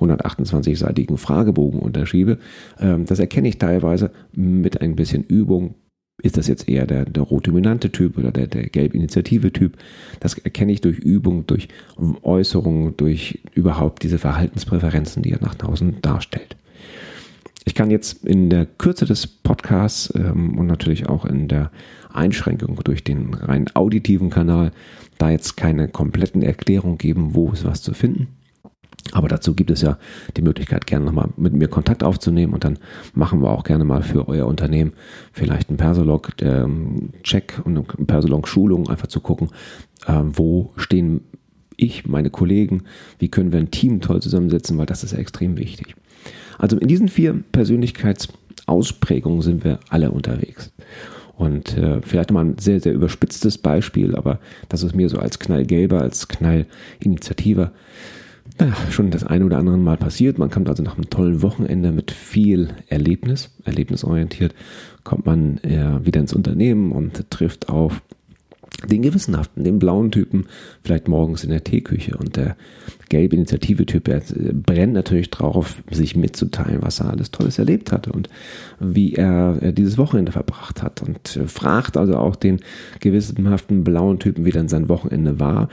128-seitigen 0.00 1.18
Fragebogen 1.18 1.80
unterschiebe. 1.80 2.38
Ähm, 2.80 3.06
das 3.06 3.18
erkenne 3.18 3.48
ich 3.48 3.58
teilweise 3.58 4.10
mit 4.32 4.80
ein 4.80 4.96
bisschen 4.96 5.24
Übung. 5.24 5.74
Ist 6.22 6.36
das 6.36 6.46
jetzt 6.46 6.68
eher 6.68 6.86
der, 6.86 7.04
der 7.04 7.24
rot-dominante 7.24 7.90
Typ 7.90 8.16
oder 8.16 8.30
der, 8.30 8.46
der 8.46 8.68
gelb-initiative-Typ? 8.68 9.76
Das 10.20 10.38
erkenne 10.38 10.72
ich 10.72 10.80
durch 10.80 10.98
Übung, 10.98 11.46
durch 11.46 11.68
Äußerungen, 12.22 12.96
durch 12.96 13.40
überhaupt 13.52 14.04
diese 14.04 14.18
Verhaltenspräferenzen, 14.18 15.22
die 15.22 15.32
er 15.32 15.42
nach 15.42 15.56
außen 15.60 16.00
darstellt. 16.02 16.56
Ich 17.64 17.74
kann 17.74 17.90
jetzt 17.90 18.24
in 18.24 18.50
der 18.50 18.66
Kürze 18.66 19.06
des 19.06 19.26
Podcasts 19.26 20.12
ähm, 20.14 20.58
und 20.58 20.66
natürlich 20.66 21.08
auch 21.08 21.24
in 21.24 21.48
der 21.48 21.70
Einschränkung 22.14 22.78
durch 22.84 23.04
den 23.04 23.34
rein 23.34 23.66
auditiven 23.74 24.30
Kanal 24.30 24.72
da 25.18 25.30
jetzt 25.30 25.56
keine 25.56 25.88
kompletten 25.88 26.42
Erklärungen 26.42 26.98
geben, 26.98 27.34
wo 27.34 27.50
ist 27.50 27.64
was 27.64 27.82
zu 27.82 27.94
finden. 27.94 28.28
Aber 29.12 29.28
dazu 29.28 29.54
gibt 29.54 29.70
es 29.70 29.82
ja 29.82 29.98
die 30.36 30.42
Möglichkeit, 30.42 30.86
gerne 30.86 31.04
nochmal 31.04 31.28
mit 31.36 31.52
mir 31.52 31.68
Kontakt 31.68 32.02
aufzunehmen 32.02 32.54
und 32.54 32.64
dann 32.64 32.78
machen 33.14 33.42
wir 33.42 33.50
auch 33.50 33.62
gerne 33.64 33.84
mal 33.84 34.02
für 34.02 34.28
euer 34.28 34.46
Unternehmen 34.46 34.92
vielleicht 35.32 35.68
einen 35.68 35.76
Persolog-Check 35.76 37.60
und 37.64 37.76
eine 37.76 38.06
Persolog-Schulung, 38.06 38.88
einfach 38.88 39.08
zu 39.08 39.20
gucken, 39.20 39.50
äh, 40.06 40.20
wo 40.24 40.72
stehen 40.76 41.20
ich, 41.76 42.06
meine 42.06 42.30
Kollegen, 42.30 42.84
wie 43.18 43.28
können 43.28 43.52
wir 43.52 43.58
ein 43.58 43.70
Team 43.70 44.00
toll 44.00 44.22
zusammensetzen, 44.22 44.78
weil 44.78 44.86
das 44.86 45.04
ist 45.04 45.12
extrem 45.12 45.58
wichtig. 45.58 45.94
Also 46.58 46.78
in 46.78 46.88
diesen 46.88 47.08
vier 47.08 47.42
Persönlichkeitsausprägungen 47.52 49.42
sind 49.42 49.64
wir 49.64 49.80
alle 49.90 50.12
unterwegs. 50.12 50.72
Und 51.36 51.76
äh, 51.76 52.00
vielleicht 52.02 52.30
mal 52.30 52.44
ein 52.44 52.58
sehr, 52.58 52.80
sehr 52.80 52.92
überspitztes 52.92 53.58
Beispiel, 53.58 54.14
aber 54.14 54.38
das 54.68 54.82
ist 54.82 54.94
mir 54.94 55.08
so 55.08 55.18
als 55.18 55.38
Knallgelber, 55.38 56.00
als 56.00 56.28
Knallinitiativer 56.28 57.72
naja, 58.58 58.74
schon 58.90 59.10
das 59.10 59.24
eine 59.24 59.44
oder 59.44 59.58
andere 59.58 59.78
Mal 59.78 59.96
passiert. 59.96 60.38
Man 60.38 60.50
kommt 60.50 60.68
also 60.68 60.82
nach 60.82 60.96
einem 60.96 61.10
tollen 61.10 61.42
Wochenende 61.42 61.92
mit 61.92 62.10
viel 62.12 62.68
Erlebnis, 62.88 63.50
erlebnisorientiert, 63.64 64.54
kommt 65.02 65.26
man 65.26 65.58
äh, 65.58 66.04
wieder 66.04 66.20
ins 66.20 66.32
Unternehmen 66.32 66.92
und 66.92 67.30
trifft 67.30 67.68
auf 67.68 68.02
den 68.86 69.02
gewissenhaften, 69.02 69.64
den 69.64 69.78
blauen 69.78 70.10
Typen, 70.10 70.46
vielleicht 70.82 71.08
morgens 71.08 71.44
in 71.44 71.50
der 71.50 71.64
Teeküche. 71.64 72.16
Und 72.16 72.36
der 72.36 72.56
gelbe 73.08 73.36
Initiative-Typ, 73.36 74.08
er 74.08 74.22
brennt 74.52 74.92
natürlich 74.92 75.30
drauf, 75.30 75.82
sich 75.90 76.16
mitzuteilen, 76.16 76.82
was 76.82 77.00
er 77.00 77.10
alles 77.10 77.30
Tolles 77.30 77.58
erlebt 77.58 77.92
hat 77.92 78.08
und 78.08 78.28
wie 78.80 79.14
er, 79.14 79.58
er 79.60 79.72
dieses 79.72 79.98
Wochenende 79.98 80.32
verbracht 80.32 80.82
hat. 80.82 81.02
Und 81.02 81.40
fragt 81.46 81.96
also 81.96 82.16
auch 82.16 82.36
den 82.36 82.60
gewissenhaften 83.00 83.84
blauen 83.84 84.18
Typen, 84.18 84.44
wie 84.44 84.50
dann 84.50 84.68
sein 84.68 84.88
Wochenende 84.88 85.40
war. 85.40 85.68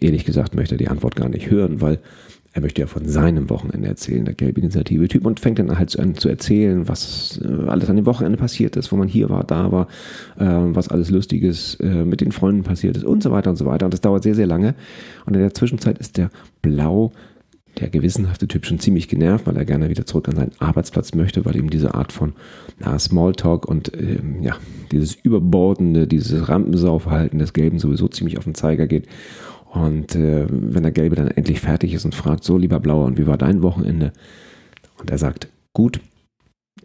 Ehrlich 0.00 0.24
gesagt 0.24 0.54
möchte 0.54 0.74
er 0.74 0.78
die 0.78 0.88
Antwort 0.88 1.16
gar 1.16 1.28
nicht 1.28 1.50
hören, 1.50 1.80
weil 1.80 1.98
er 2.58 2.62
möchte 2.62 2.80
ja 2.80 2.88
von 2.88 3.06
seinem 3.06 3.50
Wochenende 3.50 3.86
erzählen, 3.86 4.24
der 4.24 4.34
gelbe 4.34 4.60
Initiative-Typ, 4.60 5.24
und 5.24 5.38
fängt 5.38 5.60
dann 5.60 5.78
halt 5.78 5.96
an 5.98 6.16
zu 6.16 6.28
erzählen, 6.28 6.88
was 6.88 7.40
äh, 7.42 7.68
alles 7.68 7.88
an 7.88 7.94
dem 7.94 8.06
Wochenende 8.06 8.36
passiert 8.36 8.74
ist, 8.76 8.90
wo 8.90 8.96
man 8.96 9.06
hier 9.06 9.30
war, 9.30 9.44
da 9.44 9.70
war, 9.70 9.86
äh, 10.38 10.44
was 10.74 10.88
alles 10.88 11.10
Lustiges 11.10 11.76
äh, 11.76 12.04
mit 12.04 12.20
den 12.20 12.32
Freunden 12.32 12.64
passiert 12.64 12.96
ist 12.96 13.04
und 13.04 13.22
so 13.22 13.30
weiter 13.30 13.50
und 13.50 13.56
so 13.56 13.64
weiter. 13.64 13.86
Und 13.86 13.94
das 13.94 14.00
dauert 14.00 14.24
sehr, 14.24 14.34
sehr 14.34 14.48
lange. 14.48 14.74
Und 15.24 15.34
in 15.34 15.40
der 15.40 15.54
Zwischenzeit 15.54 15.98
ist 15.98 16.16
der 16.16 16.30
Blau, 16.60 17.12
der 17.78 17.90
gewissenhafte 17.90 18.48
Typ, 18.48 18.66
schon 18.66 18.80
ziemlich 18.80 19.06
genervt, 19.06 19.46
weil 19.46 19.56
er 19.56 19.64
gerne 19.64 19.88
wieder 19.88 20.04
zurück 20.04 20.28
an 20.28 20.34
seinen 20.34 20.52
Arbeitsplatz 20.58 21.14
möchte, 21.14 21.44
weil 21.44 21.54
ihm 21.54 21.70
diese 21.70 21.94
Art 21.94 22.10
von 22.10 22.32
na, 22.80 22.98
Smalltalk 22.98 23.66
und 23.66 23.92
ähm, 23.96 24.42
ja, 24.42 24.56
dieses 24.90 25.14
Überbordende, 25.14 26.08
dieses 26.08 26.48
Rampensauverhalten 26.48 27.38
des 27.38 27.52
Gelben 27.52 27.78
sowieso 27.78 28.08
ziemlich 28.08 28.36
auf 28.36 28.44
den 28.44 28.56
Zeiger 28.56 28.88
geht. 28.88 29.06
Und 29.70 30.14
äh, 30.14 30.46
wenn 30.48 30.82
der 30.82 30.92
Gelbe 30.92 31.16
dann 31.16 31.28
endlich 31.28 31.60
fertig 31.60 31.92
ist 31.92 32.04
und 32.04 32.14
fragt, 32.14 32.44
so 32.44 32.56
lieber 32.56 32.80
Blauer, 32.80 33.06
und 33.06 33.18
wie 33.18 33.26
war 33.26 33.38
dein 33.38 33.62
Wochenende? 33.62 34.12
Und 34.98 35.10
er 35.10 35.18
sagt, 35.18 35.48
gut, 35.72 36.00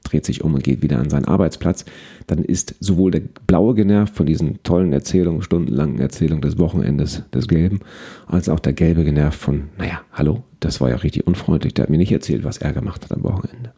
dreht 0.03 0.25
sich 0.25 0.43
um 0.43 0.53
und 0.53 0.63
geht 0.63 0.81
wieder 0.81 0.99
an 0.99 1.09
seinen 1.09 1.25
Arbeitsplatz, 1.25 1.85
dann 2.27 2.39
ist 2.39 2.75
sowohl 2.79 3.11
der 3.11 3.21
Blaue 3.47 3.73
genervt 3.73 4.15
von 4.15 4.25
diesen 4.25 4.61
tollen 4.63 4.93
Erzählungen, 4.93 5.41
stundenlangen 5.41 5.99
Erzählungen 5.99 6.41
des 6.41 6.59
Wochenendes 6.59 7.23
des 7.33 7.47
Gelben, 7.47 7.79
als 8.27 8.49
auch 8.49 8.59
der 8.59 8.73
Gelbe 8.73 9.03
genervt 9.03 9.39
von, 9.39 9.69
naja, 9.77 10.01
hallo, 10.11 10.43
das 10.59 10.81
war 10.81 10.89
ja 10.89 10.97
richtig 10.97 11.25
unfreundlich, 11.25 11.73
der 11.73 11.83
hat 11.83 11.89
mir 11.89 11.97
nicht 11.97 12.11
erzählt, 12.11 12.43
was 12.43 12.57
er 12.57 12.73
gemacht 12.73 13.03
hat 13.03 13.11
am 13.11 13.23
Wochenende. 13.23 13.73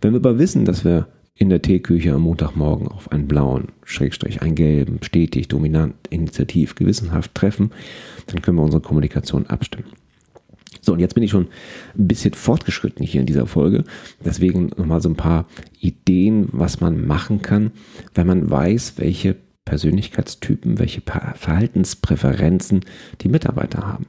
Wenn 0.00 0.12
wir 0.12 0.18
aber 0.18 0.38
wissen, 0.38 0.64
dass 0.64 0.84
wir 0.84 1.08
in 1.40 1.48
der 1.48 1.62
Teeküche 1.62 2.12
am 2.12 2.20
Montagmorgen 2.20 2.86
auf 2.86 3.10
einen 3.10 3.26
blauen, 3.26 3.68
Schrägstrich, 3.82 4.42
einen 4.42 4.54
gelben, 4.54 4.98
stetig, 5.02 5.48
dominant, 5.48 5.94
initiativ, 6.10 6.74
gewissenhaft 6.74 7.34
treffen, 7.34 7.72
dann 8.26 8.42
können 8.42 8.58
wir 8.58 8.62
unsere 8.62 8.82
Kommunikation 8.82 9.46
abstimmen. 9.46 9.88
So, 10.82 10.92
und 10.92 11.00
jetzt 11.00 11.14
bin 11.14 11.24
ich 11.24 11.30
schon 11.30 11.48
ein 11.98 12.08
bisschen 12.08 12.34
fortgeschritten 12.34 13.04
hier 13.04 13.22
in 13.22 13.26
dieser 13.26 13.46
Folge. 13.46 13.84
Deswegen 14.22 14.70
nochmal 14.76 15.00
so 15.00 15.08
ein 15.08 15.16
paar 15.16 15.46
Ideen, 15.80 16.48
was 16.52 16.80
man 16.80 17.06
machen 17.06 17.40
kann, 17.40 17.72
wenn 18.14 18.26
man 18.26 18.50
weiß, 18.50 18.94
welche 18.98 19.34
Persönlichkeitstypen, 19.64 20.78
welche 20.78 21.00
Verhaltenspräferenzen 21.00 22.84
die 23.22 23.28
Mitarbeiter 23.28 23.86
haben. 23.86 24.06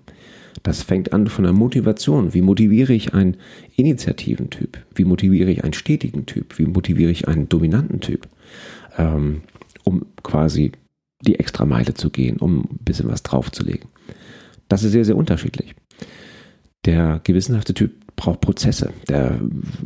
Das 0.63 0.83
fängt 0.83 1.13
an 1.13 1.27
von 1.27 1.43
der 1.43 1.53
Motivation. 1.53 2.33
Wie 2.33 2.41
motiviere 2.41 2.93
ich 2.93 3.13
einen 3.13 3.37
initiativen 3.75 4.49
Typ? 4.49 4.77
Wie 4.93 5.05
motiviere 5.05 5.51
ich 5.51 5.63
einen 5.63 5.73
stetigen 5.73 6.25
Typ? 6.25 6.57
Wie 6.59 6.65
motiviere 6.65 7.11
ich 7.11 7.27
einen 7.27 7.49
dominanten 7.49 7.99
Typ? 7.99 8.27
Ähm, 8.97 9.41
um 9.83 10.05
quasi 10.23 10.71
die 11.25 11.39
extra 11.39 11.65
Meile 11.65 11.93
zu 11.93 12.09
gehen, 12.09 12.37
um 12.37 12.61
ein 12.61 12.79
bisschen 12.83 13.09
was 13.09 13.23
draufzulegen. 13.23 13.89
Das 14.67 14.83
ist 14.83 14.91
sehr, 14.91 15.05
sehr 15.05 15.17
unterschiedlich. 15.17 15.75
Der 16.85 17.21
gewissenhafte 17.23 17.73
Typ 17.73 17.91
braucht 18.21 18.41
Prozesse. 18.41 18.93
Der 19.09 19.39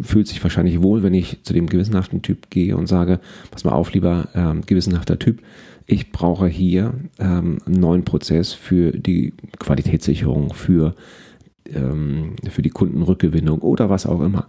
fühlt 0.04 0.28
sich 0.28 0.43
wahrscheinlich 0.43 0.82
wohl, 0.82 1.04
wenn 1.04 1.13
ich 1.13 1.41
zu 1.43 1.54
dem 1.54 1.67
gewissenhaften 1.67 2.21
Typ 2.21 2.50
gehe 2.50 2.76
und 2.76 2.88
sage, 2.88 3.21
pass 3.50 3.63
mal 3.63 3.71
auf, 3.71 3.93
lieber 3.93 4.28
ähm, 4.36 4.62
gewissenhafter 4.65 5.17
Typ, 5.17 5.41
ich 5.86 6.12
brauche 6.12 6.48
hier 6.48 6.95
ähm, 7.17 7.60
einen 7.65 7.80
neuen 7.80 8.04
Prozess 8.04 8.52
für 8.52 8.91
die 8.91 9.34
Qualitätssicherung, 9.60 10.54
für, 10.54 10.95
ähm, 11.74 12.36
für 12.50 12.62
die 12.62 12.71
Kundenrückgewinnung 12.71 13.60
oder 13.60 13.89
was 13.89 14.06
auch 14.06 14.19
immer. 14.19 14.48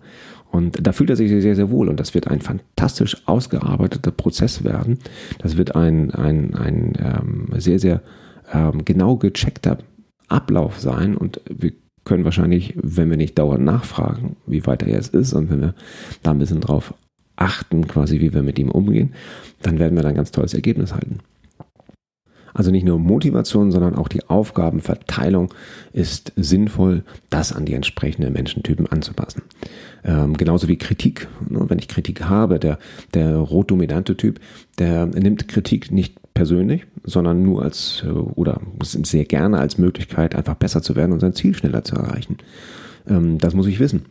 Und 0.50 0.84
da 0.84 0.90
fühlt 0.90 1.10
er 1.10 1.16
sich 1.16 1.30
sehr, 1.30 1.54
sehr 1.54 1.70
wohl 1.70 1.88
und 1.88 2.00
das 2.00 2.12
wird 2.12 2.26
ein 2.26 2.40
fantastisch 2.40 3.22
ausgearbeiteter 3.28 4.10
Prozess 4.10 4.64
werden. 4.64 4.98
Das 5.38 5.56
wird 5.56 5.76
ein, 5.76 6.10
ein, 6.10 6.56
ein 6.56 6.94
ähm, 6.98 7.60
sehr, 7.60 7.78
sehr 7.78 8.02
ähm, 8.52 8.84
genau 8.84 9.14
gecheckter 9.14 9.78
Ablauf 10.26 10.80
sein 10.80 11.16
und 11.16 11.40
wir 11.48 11.70
können 12.06 12.24
wahrscheinlich, 12.24 12.74
wenn 12.76 13.10
wir 13.10 13.18
nicht 13.18 13.38
dauernd 13.38 13.64
nachfragen, 13.64 14.36
wie 14.46 14.64
weit 14.64 14.82
er 14.82 14.88
jetzt 14.88 15.12
ist 15.12 15.34
und 15.34 15.50
wenn 15.50 15.60
wir 15.60 15.74
da 16.22 16.30
ein 16.30 16.38
bisschen 16.38 16.62
drauf 16.62 16.94
achten, 17.36 17.86
quasi 17.86 18.20
wie 18.20 18.32
wir 18.32 18.42
mit 18.42 18.58
ihm 18.58 18.70
umgehen, 18.70 19.12
dann 19.60 19.78
werden 19.78 19.94
wir 19.96 20.02
da 20.02 20.08
ein 20.08 20.14
ganz 20.14 20.30
tolles 20.30 20.54
Ergebnis 20.54 20.94
halten. 20.94 21.18
Also 22.54 22.70
nicht 22.70 22.84
nur 22.84 22.98
Motivation, 22.98 23.70
sondern 23.70 23.96
auch 23.96 24.08
die 24.08 24.24
Aufgabenverteilung 24.30 25.52
ist 25.92 26.32
sinnvoll, 26.36 27.02
das 27.28 27.52
an 27.52 27.66
die 27.66 27.74
entsprechenden 27.74 28.32
Menschentypen 28.32 28.86
anzupassen. 28.86 29.42
Ähm, 30.04 30.38
genauso 30.38 30.66
wie 30.66 30.78
Kritik. 30.78 31.28
Ne, 31.50 31.66
wenn 31.68 31.78
ich 31.78 31.88
Kritik 31.88 32.24
habe, 32.24 32.58
der, 32.58 32.78
der 33.12 33.36
rot-dominante 33.36 34.16
Typ, 34.16 34.40
der 34.78 35.04
nimmt 35.04 35.48
Kritik 35.48 35.92
nicht 35.92 36.14
persönlich, 36.36 36.86
sondern 37.02 37.42
nur 37.42 37.62
als 37.62 38.04
äh, 38.06 38.10
oder 38.10 38.60
sehr 38.80 39.24
gerne 39.24 39.58
als 39.58 39.78
Möglichkeit, 39.78 40.34
einfach 40.34 40.54
besser 40.54 40.82
zu 40.82 40.94
werden 40.94 41.12
und 41.12 41.20
sein 41.20 41.32
Ziel 41.32 41.54
schneller 41.54 41.82
zu 41.82 41.96
erreichen. 41.96 42.36
Ähm, 43.08 43.38
das 43.38 43.54
muss 43.54 43.66
ich 43.66 43.80
wissen 43.80 44.04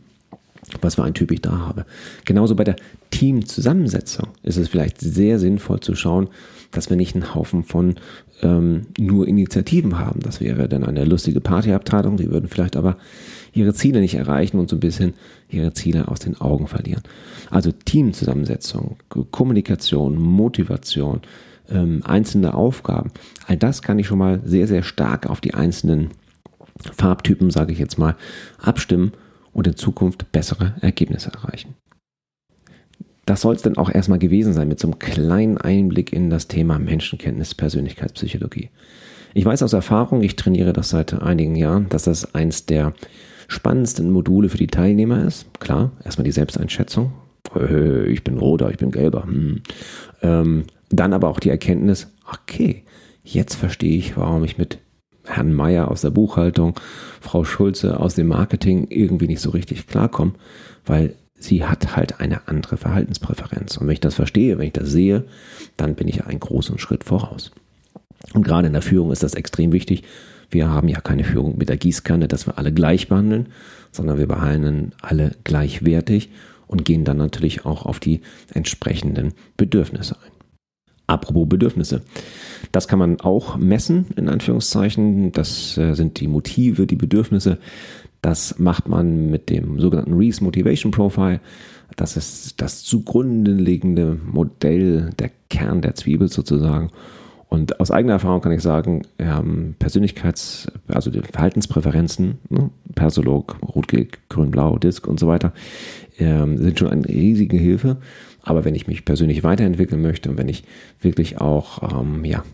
was 0.80 0.96
für 0.96 1.04
ein 1.04 1.14
Typ 1.14 1.30
ich 1.30 1.40
da 1.40 1.58
habe. 1.58 1.86
Genauso 2.24 2.54
bei 2.56 2.64
der 2.64 2.76
Teamzusammensetzung 3.10 4.28
ist 4.42 4.56
es 4.56 4.68
vielleicht 4.68 5.00
sehr 5.00 5.38
sinnvoll 5.38 5.80
zu 5.80 5.94
schauen, 5.94 6.28
dass 6.72 6.90
wir 6.90 6.96
nicht 6.96 7.14
einen 7.14 7.34
Haufen 7.34 7.62
von 7.62 7.94
ähm, 8.42 8.82
nur 8.98 9.28
Initiativen 9.28 9.98
haben. 9.98 10.20
Das 10.20 10.40
wäre 10.40 10.68
dann 10.68 10.84
eine 10.84 11.04
lustige 11.04 11.40
Partyabteilung, 11.40 12.16
die 12.16 12.30
würden 12.30 12.48
vielleicht 12.48 12.76
aber 12.76 12.96
ihre 13.52 13.74
Ziele 13.74 14.00
nicht 14.00 14.16
erreichen 14.16 14.58
und 14.58 14.68
so 14.68 14.76
ein 14.76 14.80
bisschen 14.80 15.14
ihre 15.48 15.72
Ziele 15.72 16.08
aus 16.08 16.18
den 16.18 16.38
Augen 16.40 16.66
verlieren. 16.66 17.02
Also 17.50 17.70
Teamzusammensetzung, 17.70 18.96
Kommunikation, 19.30 20.20
Motivation, 20.20 21.20
ähm, 21.70 22.02
einzelne 22.04 22.54
Aufgaben, 22.54 23.10
all 23.46 23.56
das 23.56 23.82
kann 23.82 23.98
ich 23.98 24.06
schon 24.06 24.18
mal 24.18 24.40
sehr, 24.44 24.66
sehr 24.66 24.82
stark 24.82 25.28
auf 25.28 25.40
die 25.40 25.54
einzelnen 25.54 26.10
Farbtypen, 26.96 27.50
sage 27.50 27.72
ich 27.72 27.78
jetzt 27.78 27.98
mal, 27.98 28.16
abstimmen 28.60 29.12
und 29.52 29.66
in 29.66 29.76
Zukunft 29.76 30.30
bessere 30.32 30.74
Ergebnisse 30.80 31.32
erreichen. 31.32 31.74
Das 33.24 33.40
soll 33.40 33.56
es 33.56 33.62
dann 33.62 33.76
auch 33.76 33.92
erstmal 33.92 34.20
gewesen 34.20 34.52
sein 34.52 34.68
mit 34.68 34.78
so 34.78 34.86
einem 34.86 35.00
kleinen 35.00 35.58
Einblick 35.58 36.12
in 36.12 36.30
das 36.30 36.46
Thema 36.46 36.78
Menschenkenntnis, 36.78 37.54
Persönlichkeitspsychologie. 37.54 38.70
Ich 39.34 39.44
weiß 39.44 39.62
aus 39.64 39.72
Erfahrung, 39.72 40.22
ich 40.22 40.36
trainiere 40.36 40.72
das 40.72 40.90
seit 40.90 41.12
einigen 41.12 41.56
Jahren, 41.56 41.88
dass 41.88 42.04
das 42.04 42.34
eins 42.34 42.66
der 42.66 42.94
spannendsten 43.48 44.10
Module 44.10 44.48
für 44.48 44.58
die 44.58 44.68
Teilnehmer 44.68 45.24
ist. 45.24 45.46
Klar, 45.60 45.92
erstmal 46.04 46.24
die 46.24 46.32
Selbsteinschätzung. 46.32 47.12
Äh, 47.54 48.06
ich 48.06 48.22
bin 48.24 48.38
roter, 48.38 48.70
ich 48.70 48.78
bin 48.78 48.90
gelber. 48.90 49.24
Hm. 49.24 49.62
Ähm, 50.22 50.64
dann 50.90 51.12
aber 51.12 51.28
auch 51.28 51.40
die 51.40 51.50
Erkenntnis, 51.50 52.08
okay, 52.30 52.84
jetzt 53.22 53.54
verstehe 53.54 53.96
ich, 53.96 54.16
warum 54.16 54.44
ich 54.44 54.58
mit 54.58 54.78
Herrn 55.24 55.52
Meier 55.52 55.90
aus 55.90 56.02
der 56.02 56.10
Buchhaltung, 56.10 56.78
Frau 57.20 57.44
Schulze 57.44 57.98
aus 57.98 58.14
dem 58.14 58.28
Marketing 58.28 58.86
irgendwie 58.88 59.26
nicht 59.26 59.40
so 59.40 59.50
richtig 59.50 59.86
klarkommen, 59.86 60.36
weil 60.84 61.14
sie 61.38 61.64
hat 61.64 61.96
halt 61.96 62.20
eine 62.20 62.48
andere 62.48 62.76
Verhaltenspräferenz. 62.76 63.76
Und 63.76 63.86
wenn 63.86 63.94
ich 63.94 64.00
das 64.00 64.14
verstehe, 64.14 64.58
wenn 64.58 64.68
ich 64.68 64.72
das 64.72 64.90
sehe, 64.90 65.24
dann 65.76 65.94
bin 65.94 66.08
ich 66.08 66.24
einen 66.24 66.40
großen 66.40 66.78
Schritt 66.78 67.04
voraus. 67.04 67.50
Und 68.32 68.44
gerade 68.44 68.68
in 68.68 68.72
der 68.72 68.82
Führung 68.82 69.12
ist 69.12 69.22
das 69.22 69.34
extrem 69.34 69.72
wichtig. 69.72 70.04
Wir 70.50 70.68
haben 70.68 70.88
ja 70.88 71.00
keine 71.00 71.24
Führung 71.24 71.58
mit 71.58 71.68
der 71.68 71.76
Gießkanne, 71.76 72.28
dass 72.28 72.46
wir 72.46 72.58
alle 72.58 72.72
gleich 72.72 73.08
behandeln, 73.08 73.48
sondern 73.90 74.18
wir 74.18 74.26
behandeln 74.26 74.92
alle 75.02 75.32
gleichwertig 75.44 76.30
und 76.66 76.84
gehen 76.84 77.04
dann 77.04 77.16
natürlich 77.16 77.66
auch 77.66 77.84
auf 77.84 78.00
die 78.00 78.20
entsprechenden 78.54 79.34
Bedürfnisse 79.56 80.16
ein. 80.24 80.35
Apropos 81.06 81.48
Bedürfnisse. 81.48 82.02
Das 82.72 82.88
kann 82.88 82.98
man 82.98 83.20
auch 83.20 83.56
messen, 83.56 84.06
in 84.16 84.28
Anführungszeichen. 84.28 85.32
Das 85.32 85.78
äh, 85.78 85.94
sind 85.94 86.18
die 86.20 86.28
Motive, 86.28 86.86
die 86.86 86.96
Bedürfnisse. 86.96 87.58
Das 88.22 88.58
macht 88.58 88.88
man 88.88 89.30
mit 89.30 89.50
dem 89.50 89.78
sogenannten 89.78 90.14
Reese 90.14 90.42
Motivation 90.42 90.90
Profile. 90.90 91.40
Das 91.94 92.16
ist 92.16 92.60
das 92.60 92.82
zugrunde 92.82 93.52
liegende 93.52 94.18
Modell, 94.24 95.10
der 95.18 95.30
Kern 95.48 95.80
der 95.80 95.94
Zwiebel 95.94 96.28
sozusagen. 96.28 96.90
Und 97.48 97.78
aus 97.78 97.92
eigener 97.92 98.14
Erfahrung 98.14 98.40
kann 98.40 98.52
ich 98.52 98.62
sagen, 98.62 99.02
ähm, 99.18 99.76
Persönlichkeits-, 99.78 100.66
also 100.88 101.12
Verhaltenspräferenzen, 101.32 102.38
ne, 102.48 102.70
Persolog, 102.96 103.56
Rot-Gelb, 103.62 104.18
Grün-Blau, 104.28 104.78
Disk 104.78 105.06
und 105.06 105.20
so 105.20 105.28
weiter, 105.28 105.52
ähm, 106.18 106.58
sind 106.58 106.78
schon 106.78 106.88
eine 106.88 107.08
riesige 107.08 107.56
Hilfe. 107.56 107.98
Aber 108.46 108.64
wenn 108.64 108.76
ich 108.76 108.86
mich 108.86 109.04
persönlich 109.04 109.42
weiterentwickeln 109.42 110.00
möchte 110.00 110.30
und 110.30 110.38
wenn 110.38 110.48
ich 110.48 110.62
wirklich 111.00 111.40
auch 111.40 112.00
ähm, 112.00 112.24
ja, 112.24 112.44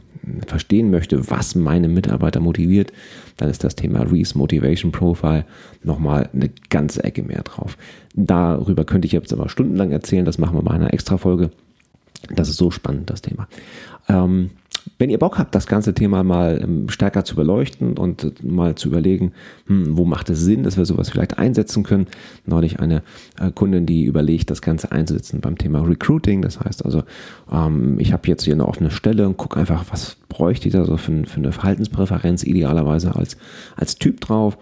verstehen 0.47 0.91
möchte, 0.91 1.31
was 1.31 1.55
meine 1.55 1.87
Mitarbeiter 1.87 2.41
motiviert, 2.41 2.93
dann 3.37 3.51
ist 3.51 3.63
das 3.63 3.77
Thema 3.77 4.01
Reese 4.01 4.39
Motivation 4.39 4.91
Profile 4.91 5.45
nochmal 5.83 6.31
eine 6.33 6.49
ganze 6.71 7.05
Ecke 7.05 7.23
mehr 7.23 7.43
drauf. 7.43 7.77
Darüber 8.15 8.85
könnte 8.87 9.05
ich 9.05 9.13
jetzt 9.13 9.35
aber 9.35 9.51
stundenlang 9.51 9.93
erzählen, 9.93 10.25
das 10.25 10.39
machen 10.39 10.57
wir 10.57 10.63
in 10.63 10.69
einer 10.69 10.95
Extra-Folge. 10.95 11.51
Das 12.35 12.49
ist 12.49 12.57
so 12.57 12.71
spannend, 12.71 13.11
das 13.11 13.21
Thema. 13.21 13.47
Ähm, 14.09 14.51
wenn 14.99 15.11
ihr 15.11 15.19
Bock 15.19 15.39
habt, 15.39 15.55
das 15.55 15.67
ganze 15.67 15.95
Thema 15.95 16.23
mal 16.23 16.61
ähm, 16.63 16.89
stärker 16.89 17.25
zu 17.25 17.35
beleuchten 17.35 17.99
und 17.99 18.43
mal 18.45 18.75
zu 18.75 18.89
überlegen, 18.89 19.33
hm, 19.67 19.97
wo 19.97 20.05
macht 20.05 20.31
es 20.31 20.41
Sinn, 20.41 20.63
dass 20.63 20.77
wir 20.77 20.85
sowas 20.85 21.11
vielleicht 21.11 21.39
einsetzen 21.39 21.83
können. 21.83 22.07
Neulich 22.47 22.81
eine 22.81 23.03
äh, 23.41 23.51
Kundin, 23.53 23.87
die 23.87 24.05
überlegt, 24.05 24.51
das 24.51 24.63
Ganze 24.63 24.93
einzusetzen 24.93 25.41
beim 25.41 25.59
Thema 25.59 25.81
Recruiting. 25.81 26.43
Das 26.43 26.61
heißt 26.61 26.85
also, 26.85 27.03
ähm, 27.51 27.99
ich 27.99 28.13
habe 28.13 28.29
jetzt 28.29 28.45
hier 28.45 28.55
eine 28.55 28.69
offene 28.69 28.91
Stelle 28.91 29.27
und 29.27 29.37
gucke 29.37 29.59
einfach, 29.59 29.85
was 29.91 30.17
bräuchte 30.29 30.69
ich 30.69 30.75
da 30.75 30.85
so 30.85 30.97
für, 30.97 31.25
für 31.27 31.39
eine 31.39 31.53
Verhaltenspräferenz 31.53 32.45
idealerweise 32.45 33.15
als, 33.15 33.37
als 33.77 33.97
Typ 33.97 34.21
drauf 34.21 34.57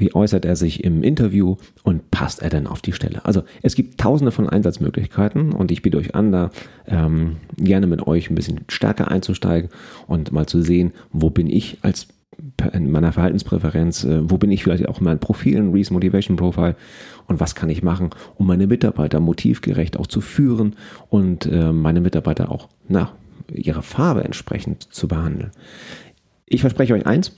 wie 0.00 0.14
äußert 0.14 0.44
er 0.44 0.56
sich 0.56 0.82
im 0.82 1.02
Interview 1.02 1.56
und 1.82 2.10
passt 2.10 2.42
er 2.42 2.50
denn 2.50 2.66
auf 2.66 2.80
die 2.80 2.92
Stelle? 2.92 3.24
Also 3.24 3.42
es 3.62 3.74
gibt 3.74 4.00
tausende 4.00 4.32
von 4.32 4.48
Einsatzmöglichkeiten 4.48 5.52
und 5.52 5.70
ich 5.70 5.82
biete 5.82 5.98
euch 5.98 6.14
an, 6.14 6.32
da 6.32 6.50
ähm, 6.86 7.36
gerne 7.56 7.86
mit 7.86 8.06
euch 8.06 8.30
ein 8.30 8.34
bisschen 8.34 8.62
stärker 8.68 9.10
einzusteigen 9.10 9.70
und 10.06 10.32
mal 10.32 10.46
zu 10.46 10.62
sehen, 10.62 10.92
wo 11.12 11.30
bin 11.30 11.48
ich 11.48 11.78
als 11.82 12.08
in 12.72 12.90
meiner 12.90 13.12
Verhaltenspräferenz, 13.12 14.04
äh, 14.04 14.30
wo 14.30 14.38
bin 14.38 14.50
ich 14.50 14.62
vielleicht 14.62 14.88
auch 14.88 14.98
in 14.98 15.04
meinem 15.04 15.18
Profil, 15.18 15.56
in 15.56 15.72
Reese 15.72 15.92
Motivation 15.92 16.36
Profile 16.36 16.76
und 17.26 17.40
was 17.40 17.54
kann 17.54 17.68
ich 17.68 17.82
machen, 17.82 18.10
um 18.36 18.46
meine 18.46 18.66
Mitarbeiter 18.66 19.20
motivgerecht 19.20 19.98
auch 19.98 20.06
zu 20.06 20.20
führen 20.20 20.76
und 21.08 21.46
äh, 21.46 21.72
meine 21.72 22.00
Mitarbeiter 22.00 22.50
auch 22.50 22.68
nach 22.88 23.12
ihrer 23.52 23.82
Farbe 23.82 24.24
entsprechend 24.24 24.92
zu 24.92 25.08
behandeln. 25.08 25.50
Ich 26.46 26.62
verspreche 26.62 26.94
euch 26.94 27.06
eins, 27.06 27.36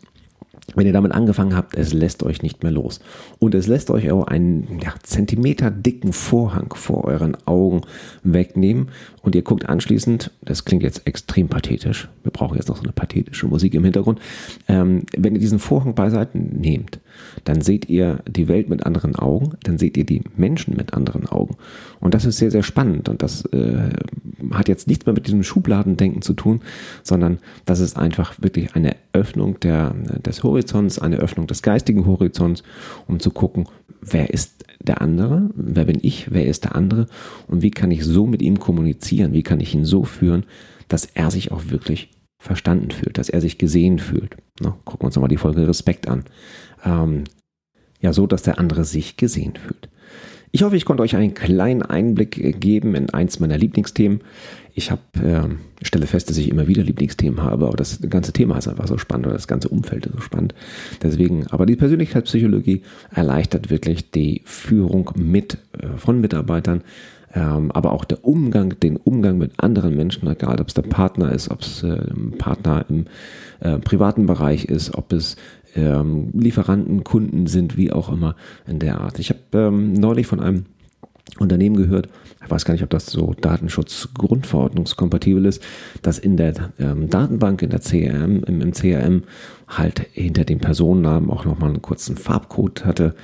wenn 0.74 0.86
ihr 0.86 0.92
damit 0.92 1.12
angefangen 1.12 1.54
habt, 1.54 1.76
es 1.76 1.92
lässt 1.92 2.22
euch 2.22 2.42
nicht 2.42 2.62
mehr 2.62 2.72
los. 2.72 3.00
Und 3.38 3.54
es 3.54 3.66
lässt 3.66 3.90
euch 3.90 4.10
auch 4.10 4.26
einen 4.26 4.78
ja, 4.82 4.94
Zentimeter 5.02 5.70
dicken 5.70 6.12
Vorhang 6.12 6.72
vor 6.74 7.04
euren 7.04 7.36
Augen 7.46 7.82
wegnehmen. 8.22 8.88
Und 9.22 9.34
ihr 9.34 9.42
guckt 9.42 9.68
anschließend, 9.68 10.30
das 10.42 10.64
klingt 10.64 10.82
jetzt 10.82 11.06
extrem 11.06 11.48
pathetisch, 11.48 12.08
wir 12.22 12.32
brauchen 12.32 12.56
jetzt 12.56 12.68
noch 12.68 12.76
so 12.76 12.82
eine 12.82 12.92
pathetische 12.92 13.46
Musik 13.46 13.74
im 13.74 13.84
Hintergrund. 13.84 14.20
Ähm, 14.68 15.02
wenn 15.16 15.34
ihr 15.34 15.40
diesen 15.40 15.58
Vorhang 15.58 15.94
beiseite 15.94 16.38
nehmt, 16.38 17.00
dann 17.44 17.60
seht 17.60 17.88
ihr 17.88 18.20
die 18.28 18.48
Welt 18.48 18.68
mit 18.68 18.86
anderen 18.86 19.16
Augen, 19.16 19.52
dann 19.62 19.78
seht 19.78 19.96
ihr 19.96 20.04
die 20.04 20.22
Menschen 20.36 20.76
mit 20.76 20.94
anderen 20.94 21.26
Augen. 21.26 21.56
Und 22.00 22.14
das 22.14 22.24
ist 22.24 22.38
sehr, 22.38 22.50
sehr 22.50 22.62
spannend. 22.62 23.08
Und 23.08 23.22
das 23.22 23.44
äh, 23.46 23.90
hat 24.52 24.68
jetzt 24.68 24.88
nichts 24.88 25.06
mehr 25.06 25.14
mit 25.14 25.26
diesem 25.26 25.42
Schubladendenken 25.42 26.22
zu 26.22 26.32
tun, 26.32 26.62
sondern 27.02 27.38
das 27.64 27.80
ist 27.80 27.96
einfach 27.96 28.34
wirklich 28.40 28.74
eine 28.74 28.96
Öffnung 29.12 29.60
der, 29.60 29.94
des 30.24 30.42
Horizonts, 30.52 30.98
eine 30.98 31.16
Öffnung 31.16 31.46
des 31.46 31.62
geistigen 31.62 32.06
Horizonts, 32.06 32.62
um 33.06 33.20
zu 33.20 33.30
gucken, 33.30 33.68
wer 34.00 34.30
ist 34.30 34.64
der 34.80 35.00
andere, 35.00 35.50
wer 35.54 35.84
bin 35.84 35.98
ich, 36.02 36.32
wer 36.32 36.46
ist 36.46 36.64
der 36.64 36.74
andere 36.74 37.06
und 37.46 37.62
wie 37.62 37.70
kann 37.70 37.90
ich 37.90 38.04
so 38.04 38.26
mit 38.26 38.42
ihm 38.42 38.58
kommunizieren, 38.58 39.32
wie 39.32 39.42
kann 39.42 39.60
ich 39.60 39.74
ihn 39.74 39.84
so 39.84 40.04
führen, 40.04 40.44
dass 40.88 41.06
er 41.06 41.30
sich 41.30 41.52
auch 41.52 41.70
wirklich 41.70 42.10
verstanden 42.38 42.90
fühlt, 42.90 43.18
dass 43.18 43.28
er 43.28 43.40
sich 43.40 43.56
gesehen 43.56 43.98
fühlt. 43.98 44.36
Na, 44.60 44.76
gucken 44.84 45.02
wir 45.02 45.06
uns 45.06 45.14
nochmal 45.14 45.28
die 45.28 45.36
Folge 45.36 45.66
Respekt 45.66 46.08
an. 46.08 46.24
Ähm, 46.84 47.24
ja, 48.00 48.12
so, 48.12 48.26
dass 48.26 48.42
der 48.42 48.58
andere 48.58 48.84
sich 48.84 49.16
gesehen 49.16 49.54
fühlt. 49.54 49.88
Ich 50.50 50.62
hoffe, 50.62 50.76
ich 50.76 50.84
konnte 50.84 51.02
euch 51.02 51.16
einen 51.16 51.32
kleinen 51.32 51.82
Einblick 51.82 52.60
geben 52.60 52.94
in 52.94 53.08
eins 53.08 53.40
meiner 53.40 53.56
Lieblingsthemen. 53.56 54.20
Ich 54.74 54.90
habe, 54.90 55.00
äh, 55.22 55.84
stelle 55.84 56.06
fest, 56.06 56.30
dass 56.30 56.38
ich 56.38 56.48
immer 56.48 56.66
wieder 56.66 56.82
Lieblingsthemen 56.82 57.42
habe, 57.42 57.66
aber 57.66 57.76
das 57.76 58.00
ganze 58.08 58.32
Thema 58.32 58.56
ist 58.56 58.68
einfach 58.68 58.86
so 58.86 58.96
spannend 58.96 59.26
oder 59.26 59.34
das 59.34 59.48
ganze 59.48 59.68
Umfeld 59.68 60.06
ist 60.06 60.14
so 60.14 60.20
spannend. 60.20 60.54
Deswegen, 61.02 61.46
aber 61.48 61.66
die 61.66 61.76
Persönlichkeitspsychologie 61.76 62.82
erleichtert 63.10 63.70
wirklich 63.70 64.10
die 64.10 64.42
Führung 64.44 65.10
mit 65.14 65.58
äh, 65.78 65.98
von 65.98 66.20
Mitarbeitern, 66.20 66.82
ähm, 67.34 67.70
aber 67.72 67.92
auch 67.92 68.04
der 68.04 68.24
Umgang, 68.24 68.78
den 68.80 68.96
Umgang 68.96 69.38
mit 69.38 69.52
anderen 69.58 69.96
Menschen, 69.96 70.28
egal 70.28 70.60
ob 70.60 70.68
es 70.68 70.74
der 70.74 70.82
Partner 70.82 71.32
ist, 71.32 71.50
ob 71.50 71.60
es 71.60 71.82
äh, 71.82 71.98
Partner 72.38 72.84
im 72.88 73.06
äh, 73.60 73.78
privaten 73.78 74.26
Bereich 74.26 74.64
ist, 74.66 74.94
ob 74.94 75.12
es 75.12 75.36
ähm, 75.74 76.30
Lieferanten, 76.34 77.04
Kunden 77.04 77.46
sind, 77.46 77.76
wie 77.76 77.92
auch 77.92 78.12
immer 78.12 78.36
in 78.66 78.78
der 78.78 79.00
Art. 79.00 79.18
Ich 79.18 79.30
habe 79.30 79.40
ähm, 79.54 79.94
neulich 79.94 80.26
von 80.26 80.40
einem 80.40 80.66
Unternehmen 81.38 81.76
gehört, 81.76 82.08
ich 82.44 82.50
weiß 82.50 82.64
gar 82.64 82.74
nicht, 82.74 82.82
ob 82.82 82.90
das 82.90 83.06
so 83.06 83.34
Datenschutzgrundverordnungskompatibel 83.40 85.46
ist, 85.46 85.62
dass 86.02 86.18
in 86.18 86.36
der 86.36 86.72
ähm, 86.78 87.08
Datenbank, 87.08 87.62
in 87.62 87.70
der 87.70 87.80
CRM, 87.80 88.42
im, 88.44 88.60
im 88.60 88.72
CRM 88.72 89.22
halt 89.68 90.00
hinter 90.12 90.44
dem 90.44 90.58
Personennamen 90.58 91.30
auch 91.30 91.44
nochmal 91.44 91.70
einen 91.70 91.82
kurzen 91.82 92.16
Farbcode 92.16 92.84
hatte. 92.84 93.14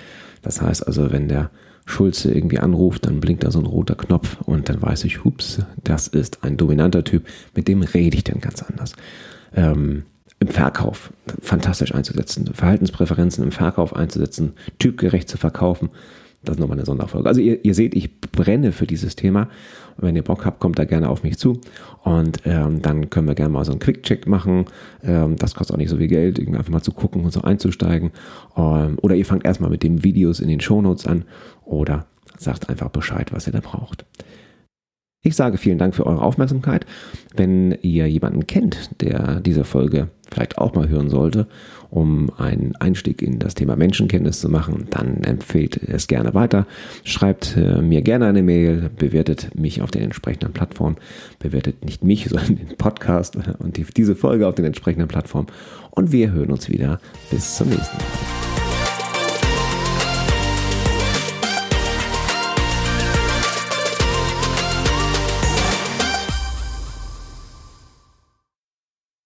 Das 0.42 0.62
heißt 0.62 0.86
also, 0.86 1.12
wenn 1.12 1.28
der 1.28 1.50
Schulze 1.84 2.32
irgendwie 2.32 2.58
anruft, 2.58 3.06
dann 3.06 3.20
blinkt 3.20 3.44
da 3.44 3.50
so 3.50 3.58
ein 3.58 3.66
roter 3.66 3.94
Knopf 3.94 4.40
und 4.42 4.68
dann 4.68 4.80
weiß 4.80 5.04
ich, 5.04 5.24
hups, 5.24 5.60
das 5.82 6.06
ist 6.06 6.44
ein 6.44 6.56
dominanter 6.56 7.02
Typ, 7.02 7.26
mit 7.54 7.66
dem 7.66 7.82
rede 7.82 8.16
ich 8.16 8.24
denn 8.24 8.40
ganz 8.40 8.62
anders. 8.62 8.94
Ähm, 9.54 10.04
im 10.40 10.48
Verkauf 10.48 11.12
fantastisch 11.40 11.94
einzusetzen, 11.94 12.50
Verhaltenspräferenzen 12.52 13.42
im 13.42 13.52
Verkauf 13.52 13.96
einzusetzen, 13.96 14.52
typgerecht 14.78 15.28
zu 15.28 15.36
verkaufen. 15.36 15.90
Das 16.44 16.54
ist 16.54 16.60
nochmal 16.60 16.78
eine 16.78 16.86
Sonderfolge. 16.86 17.28
Also 17.28 17.40
ihr, 17.40 17.64
ihr 17.64 17.74
seht, 17.74 17.94
ich 17.94 18.20
brenne 18.20 18.72
für 18.72 18.86
dieses 18.86 19.16
Thema. 19.16 19.48
Und 19.96 20.06
wenn 20.06 20.16
ihr 20.16 20.22
Bock 20.22 20.44
habt, 20.46 20.60
kommt 20.60 20.78
da 20.78 20.84
gerne 20.84 21.08
auf 21.08 21.24
mich 21.24 21.36
zu. 21.36 21.60
Und 22.04 22.40
ähm, 22.44 22.80
dann 22.80 23.10
können 23.10 23.26
wir 23.26 23.34
gerne 23.34 23.52
mal 23.52 23.64
so 23.64 23.72
einen 23.72 23.80
Quick-Check 23.80 24.28
machen. 24.28 24.66
Ähm, 25.02 25.36
das 25.36 25.54
kostet 25.54 25.74
auch 25.74 25.78
nicht 25.78 25.90
so 25.90 25.96
viel 25.96 26.06
Geld, 26.06 26.38
irgendwie 26.38 26.58
einfach 26.58 26.72
mal 26.72 26.82
zu 26.82 26.92
gucken 26.92 27.24
und 27.24 27.32
so 27.32 27.42
einzusteigen. 27.42 28.12
Ähm, 28.56 28.98
oder 29.02 29.16
ihr 29.16 29.26
fangt 29.26 29.44
erstmal 29.44 29.70
mit 29.70 29.82
den 29.82 30.04
Videos 30.04 30.38
in 30.38 30.48
den 30.48 30.60
Shownotes 30.60 31.06
an 31.06 31.24
oder 31.64 32.06
sagt 32.38 32.68
einfach 32.68 32.88
Bescheid, 32.90 33.32
was 33.32 33.48
ihr 33.48 33.52
da 33.52 33.60
braucht. 33.60 34.04
Ich 35.22 35.34
sage 35.34 35.58
vielen 35.58 35.78
Dank 35.78 35.96
für 35.96 36.06
eure 36.06 36.22
Aufmerksamkeit. 36.22 36.86
Wenn 37.34 37.76
ihr 37.82 38.08
jemanden 38.08 38.46
kennt, 38.46 39.02
der 39.02 39.40
diese 39.40 39.64
Folge 39.64 40.08
vielleicht 40.30 40.58
auch 40.58 40.74
mal 40.74 40.88
hören 40.88 41.10
sollte, 41.10 41.48
um 41.90 42.30
einen 42.36 42.76
Einstieg 42.76 43.20
in 43.22 43.40
das 43.40 43.54
Thema 43.54 43.74
Menschenkenntnis 43.74 44.40
zu 44.40 44.48
machen, 44.48 44.86
dann 44.90 45.24
empfehlt 45.24 45.76
es 45.76 46.06
gerne 46.06 46.34
weiter. 46.34 46.66
Schreibt 47.02 47.56
äh, 47.56 47.82
mir 47.82 48.02
gerne 48.02 48.26
eine 48.26 48.42
Mail, 48.42 48.90
bewertet 48.96 49.58
mich 49.58 49.82
auf 49.82 49.90
den 49.90 50.02
entsprechenden 50.02 50.52
Plattformen, 50.52 50.96
bewertet 51.40 51.84
nicht 51.84 52.04
mich, 52.04 52.24
sondern 52.28 52.56
den 52.56 52.76
Podcast 52.76 53.36
und 53.58 53.76
die, 53.76 53.84
diese 53.84 54.14
Folge 54.14 54.46
auf 54.46 54.54
den 54.54 54.66
entsprechenden 54.66 55.08
Plattformen. 55.08 55.48
Und 55.90 56.12
wir 56.12 56.30
hören 56.30 56.52
uns 56.52 56.68
wieder. 56.68 57.00
Bis 57.30 57.56
zum 57.56 57.70
nächsten 57.70 57.96
Mal. 57.96 58.47